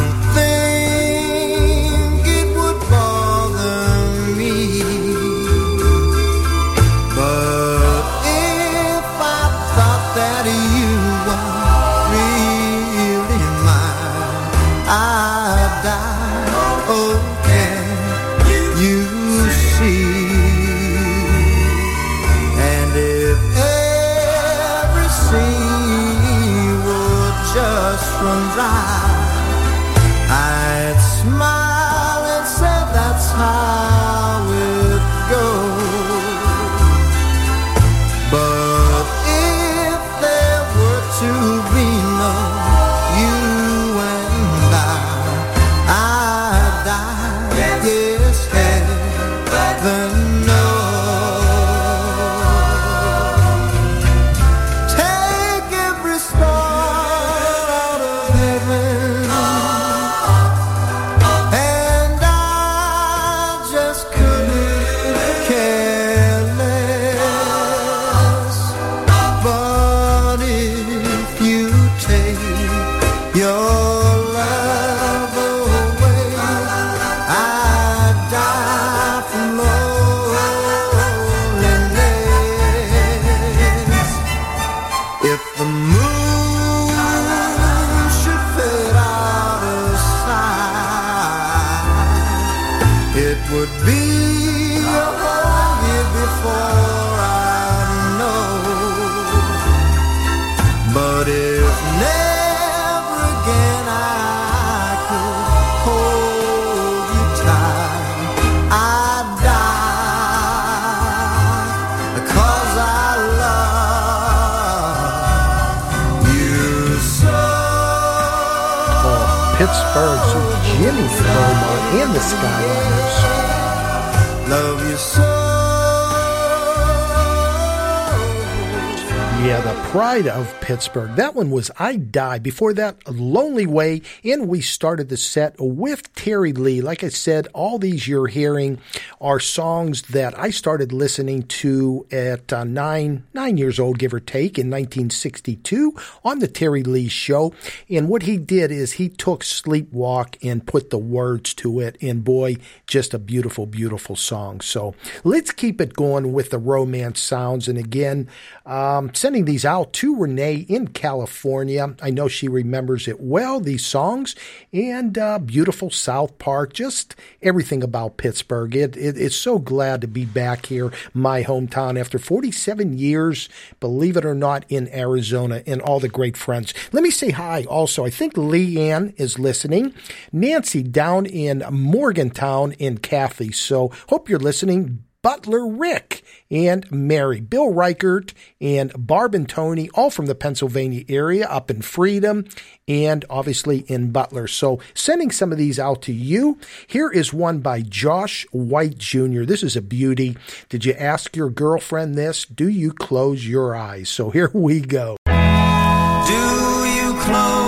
pride 129.92 130.26
of 130.26 130.58
Pittsburgh. 130.62 131.14
That 131.16 131.34
one 131.34 131.50
was 131.50 131.70
I 131.78 131.96
Die. 131.96 132.38
Before 132.38 132.72
that, 132.72 133.06
Lonely 133.06 133.66
Way. 133.66 134.00
And 134.24 134.48
we 134.48 134.62
started 134.62 135.10
the 135.10 135.18
set 135.18 135.54
with 135.58 136.11
Terry 136.22 136.52
Lee. 136.52 136.80
Like 136.80 137.02
I 137.02 137.08
said, 137.08 137.48
all 137.52 137.80
these 137.80 138.06
you're 138.06 138.28
hearing 138.28 138.78
are 139.20 139.40
songs 139.40 140.02
that 140.02 140.38
I 140.38 140.50
started 140.50 140.92
listening 140.92 141.42
to 141.42 142.06
at 142.12 142.52
uh, 142.52 142.62
nine, 142.62 143.24
nine 143.34 143.56
years 143.56 143.80
old, 143.80 143.98
give 143.98 144.14
or 144.14 144.20
take, 144.20 144.56
in 144.56 144.70
1962 144.70 145.96
on 146.24 146.38
the 146.38 146.46
Terry 146.46 146.84
Lee 146.84 147.08
show. 147.08 147.52
And 147.90 148.08
what 148.08 148.22
he 148.22 148.36
did 148.36 148.70
is 148.70 148.92
he 148.92 149.08
took 149.08 149.42
Sleepwalk 149.42 150.36
and 150.48 150.64
put 150.64 150.90
the 150.90 150.98
words 150.98 151.54
to 151.54 151.80
it. 151.80 151.98
And 152.00 152.22
boy, 152.22 152.58
just 152.86 153.14
a 153.14 153.18
beautiful, 153.18 153.66
beautiful 153.66 154.14
song. 154.14 154.60
So 154.60 154.94
let's 155.24 155.50
keep 155.50 155.80
it 155.80 155.94
going 155.94 156.32
with 156.32 156.50
the 156.50 156.58
romance 156.58 157.18
sounds. 157.18 157.66
And 157.66 157.78
again, 157.78 158.28
um, 158.64 159.12
sending 159.12 159.44
these 159.44 159.64
out 159.64 159.92
to 159.94 160.14
Renee 160.14 160.66
in 160.68 160.86
California. 160.86 161.96
I 162.00 162.10
know 162.10 162.28
she 162.28 162.46
remembers 162.46 163.08
it 163.08 163.20
well, 163.20 163.58
these 163.58 163.84
songs, 163.84 164.36
and 164.72 165.18
uh, 165.18 165.40
beautiful 165.40 165.90
South 166.12 166.36
Park, 166.36 166.74
just 166.74 167.16
everything 167.40 167.82
about 167.82 168.18
Pittsburgh. 168.18 168.76
It, 168.76 168.98
it, 168.98 169.16
it's 169.16 169.34
so 169.34 169.58
glad 169.58 170.02
to 170.02 170.06
be 170.06 170.26
back 170.26 170.66
here, 170.66 170.92
my 171.14 171.42
hometown, 171.42 171.98
after 171.98 172.18
47 172.18 172.98
years, 172.98 173.48
believe 173.80 174.18
it 174.18 174.26
or 174.26 174.34
not, 174.34 174.66
in 174.68 174.92
Arizona, 174.92 175.62
and 175.66 175.80
all 175.80 176.00
the 176.00 176.10
great 176.10 176.36
friends. 176.36 176.74
Let 176.92 177.02
me 177.02 177.10
say 177.10 177.30
hi 177.30 177.64
also. 177.64 178.04
I 178.04 178.10
think 178.10 178.34
Leanne 178.34 179.18
is 179.18 179.38
listening, 179.38 179.94
Nancy 180.32 180.82
down 180.82 181.24
in 181.24 181.64
Morgantown, 181.70 182.74
and 182.78 183.02
Kathy. 183.02 183.50
So 183.50 183.90
hope 184.10 184.28
you're 184.28 184.38
listening. 184.38 185.04
Butler 185.22 185.66
Rick 185.68 186.22
and 186.50 186.90
Mary, 186.90 187.40
Bill 187.40 187.72
Reichert 187.72 188.34
and 188.60 188.92
Barb 188.98 189.34
and 189.34 189.48
Tony, 189.48 189.88
all 189.94 190.10
from 190.10 190.26
the 190.26 190.34
Pennsylvania 190.34 191.04
area, 191.08 191.46
up 191.46 191.70
in 191.70 191.80
Freedom 191.80 192.44
and 192.88 193.24
obviously 193.30 193.84
in 193.86 194.10
Butler. 194.10 194.48
So 194.48 194.80
sending 194.94 195.30
some 195.30 195.52
of 195.52 195.58
these 195.58 195.78
out 195.78 196.02
to 196.02 196.12
you. 196.12 196.58
Here 196.88 197.08
is 197.08 197.32
one 197.32 197.60
by 197.60 197.82
Josh 197.82 198.44
White 198.50 198.98
Jr. 198.98 199.44
This 199.44 199.62
is 199.62 199.76
a 199.76 199.82
beauty. 199.82 200.36
Did 200.68 200.84
you 200.84 200.94
ask 200.94 201.36
your 201.36 201.50
girlfriend 201.50 202.16
this? 202.16 202.44
Do 202.44 202.68
you 202.68 202.92
close 202.92 203.46
your 203.46 203.76
eyes? 203.76 204.08
So 204.08 204.30
here 204.30 204.50
we 204.52 204.80
go. 204.80 205.16
Do 205.26 205.32
you 205.32 207.14
close 207.20 207.61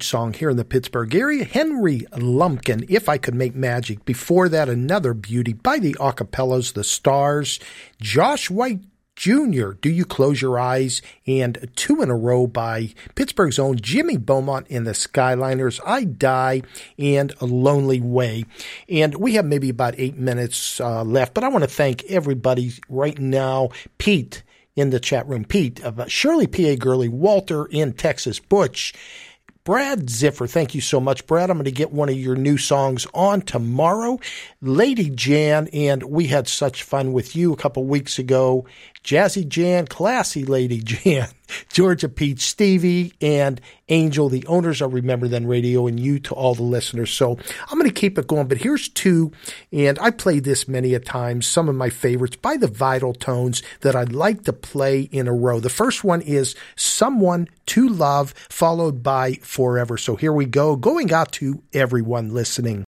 Huge, 0.00 0.08
song 0.08 0.32
here 0.32 0.48
in 0.48 0.56
the 0.56 0.64
Pittsburgh 0.64 1.14
area. 1.14 1.44
Henry 1.44 2.06
Lumpkin, 2.16 2.86
If 2.88 3.06
I 3.06 3.18
Could 3.18 3.34
Make 3.34 3.54
Magic. 3.54 4.02
Before 4.06 4.48
that, 4.48 4.66
another 4.66 5.12
beauty 5.12 5.52
by 5.52 5.78
the 5.78 5.94
Acapellas, 6.00 6.72
The 6.72 6.84
Stars. 6.84 7.60
Josh 8.00 8.48
White 8.48 8.80
Jr., 9.14 9.72
Do 9.72 9.90
You 9.90 10.06
Close 10.06 10.40
Your 10.40 10.58
Eyes? 10.58 11.02
And 11.26 11.68
two 11.76 12.00
in 12.00 12.08
a 12.08 12.16
row 12.16 12.46
by 12.46 12.94
Pittsburgh's 13.14 13.58
own 13.58 13.76
Jimmy 13.76 14.16
Beaumont 14.16 14.68
and 14.70 14.86
the 14.86 14.92
Skyliners, 14.92 15.80
I 15.84 16.04
Die 16.04 16.62
and 16.98 17.34
A 17.42 17.44
Lonely 17.44 18.00
Way. 18.00 18.46
And 18.88 19.16
we 19.16 19.34
have 19.34 19.44
maybe 19.44 19.68
about 19.68 19.96
eight 19.98 20.16
minutes 20.16 20.80
uh, 20.80 21.04
left, 21.04 21.34
but 21.34 21.44
I 21.44 21.48
want 21.48 21.64
to 21.64 21.70
thank 21.70 22.04
everybody 22.04 22.72
right 22.88 23.18
now. 23.18 23.68
Pete 23.98 24.44
in 24.76 24.88
the 24.90 25.00
chat 25.00 25.28
room, 25.28 25.44
Pete, 25.44 25.84
uh, 25.84 26.06
Shirley 26.06 26.46
P.A. 26.46 26.76
Gurley, 26.76 27.08
Walter 27.08 27.66
in 27.66 27.92
Texas, 27.92 28.38
Butch, 28.38 28.94
Brad 29.70 30.06
Ziffer, 30.06 30.50
thank 30.50 30.74
you 30.74 30.80
so 30.80 30.98
much, 30.98 31.28
Brad. 31.28 31.48
I'm 31.48 31.56
going 31.56 31.64
to 31.64 31.70
get 31.70 31.92
one 31.92 32.08
of 32.08 32.16
your 32.16 32.34
new 32.34 32.58
songs 32.58 33.06
on 33.14 33.40
tomorrow. 33.40 34.18
Lady 34.60 35.10
Jan, 35.10 35.68
and 35.68 36.02
we 36.02 36.26
had 36.26 36.48
such 36.48 36.82
fun 36.82 37.12
with 37.12 37.36
you 37.36 37.52
a 37.52 37.56
couple 37.56 37.84
weeks 37.84 38.18
ago. 38.18 38.66
Jazzy 39.04 39.46
Jan, 39.48 39.86
Classy 39.86 40.44
Lady 40.44 40.80
Jan, 40.84 41.28
Georgia 41.72 42.08
Peach, 42.08 42.40
Stevie, 42.40 43.12
and 43.20 43.60
Angel, 43.88 44.28
the 44.28 44.46
owners 44.46 44.80
of 44.80 44.94
Remember 44.94 45.26
Then 45.26 45.46
Radio, 45.46 45.86
and 45.86 45.98
you 45.98 46.18
to 46.20 46.34
all 46.34 46.54
the 46.54 46.62
listeners. 46.62 47.10
So 47.10 47.38
I'm 47.68 47.78
going 47.78 47.90
to 47.90 48.00
keep 48.00 48.18
it 48.18 48.26
going, 48.26 48.46
but 48.46 48.58
here's 48.58 48.88
two, 48.88 49.32
and 49.72 49.98
I 49.98 50.10
played 50.10 50.44
this 50.44 50.68
many 50.68 50.94
a 50.94 51.00
times, 51.00 51.46
some 51.46 51.68
of 51.68 51.74
my 51.74 51.90
favorites 51.90 52.36
by 52.36 52.56
the 52.56 52.68
Vital 52.68 53.14
Tones 53.14 53.62
that 53.80 53.96
I'd 53.96 54.12
like 54.12 54.44
to 54.44 54.52
play 54.52 55.00
in 55.00 55.26
a 55.26 55.32
row. 55.32 55.60
The 55.60 55.68
first 55.70 56.04
one 56.04 56.20
is 56.20 56.54
Someone 56.76 57.48
to 57.66 57.88
Love, 57.88 58.32
followed 58.48 59.02
by 59.02 59.34
Forever. 59.42 59.96
So 59.96 60.16
here 60.16 60.32
we 60.32 60.46
go, 60.46 60.76
going 60.76 61.12
out 61.12 61.32
to 61.32 61.62
everyone 61.72 62.32
listening. 62.32 62.84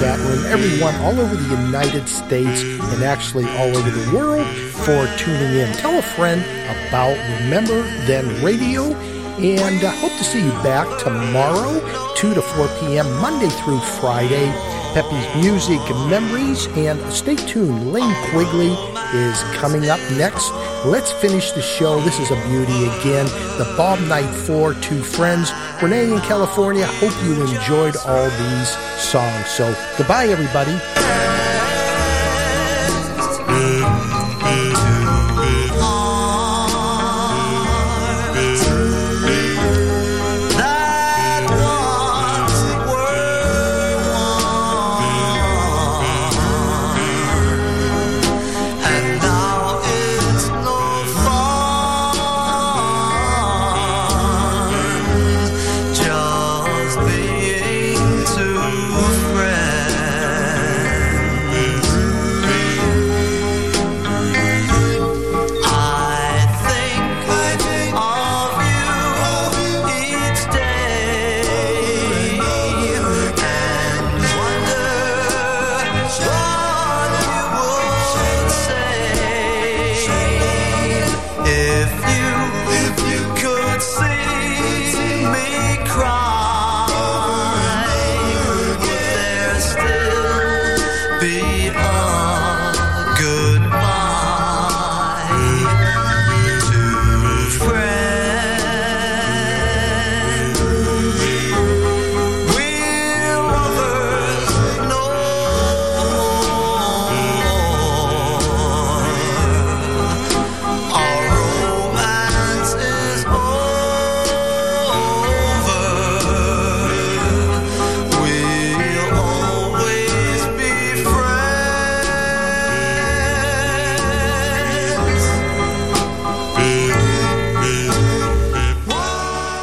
Chat 0.00 0.18
room, 0.20 0.46
everyone 0.46 0.94
all 1.02 1.20
over 1.20 1.36
the 1.36 1.56
United 1.66 2.08
States 2.08 2.62
and 2.62 3.04
actually 3.04 3.44
all 3.44 3.76
over 3.76 3.90
the 3.90 4.16
world 4.16 4.46
for 4.72 5.06
tuning 5.18 5.58
in. 5.58 5.70
Tell 5.74 5.98
a 5.98 6.00
friend 6.00 6.40
about 6.88 7.12
Remember 7.42 7.82
Then 8.06 8.42
Radio. 8.42 8.94
And 9.36 9.84
I 9.84 9.94
hope 9.96 10.12
to 10.12 10.24
see 10.24 10.42
you 10.42 10.52
back 10.62 10.86
tomorrow, 11.00 11.80
2 12.16 12.32
to 12.32 12.40
4 12.40 12.68
p.m., 12.80 13.10
Monday 13.20 13.50
through 13.50 13.80
Friday. 14.00 14.50
Peppy's 14.94 15.44
Music 15.44 15.78
and 15.90 16.10
Memories. 16.10 16.66
And 16.68 16.98
stay 17.12 17.36
tuned. 17.36 17.92
Lane 17.92 18.14
Quigley 18.30 18.72
is 19.12 19.42
coming 19.54 19.90
up 19.90 20.00
next. 20.12 20.50
Let's 20.84 21.12
finish 21.12 21.52
the 21.52 21.62
show. 21.62 22.00
This 22.00 22.18
is 22.18 22.30
a 22.30 22.36
beauty 22.48 22.84
again. 22.98 23.26
The 23.58 23.72
Bob 23.76 24.00
Knight 24.08 24.30
4, 24.46 24.74
Two 24.74 25.02
Friends. 25.02 25.52
Renee 25.82 26.12
in 26.12 26.20
California. 26.20 26.86
Hope 26.86 27.14
you 27.24 27.42
enjoyed 27.42 27.96
all 28.04 28.28
these 28.28 28.68
songs. 29.00 29.46
So 29.48 29.74
goodbye, 29.96 30.26
everybody. 30.26 30.78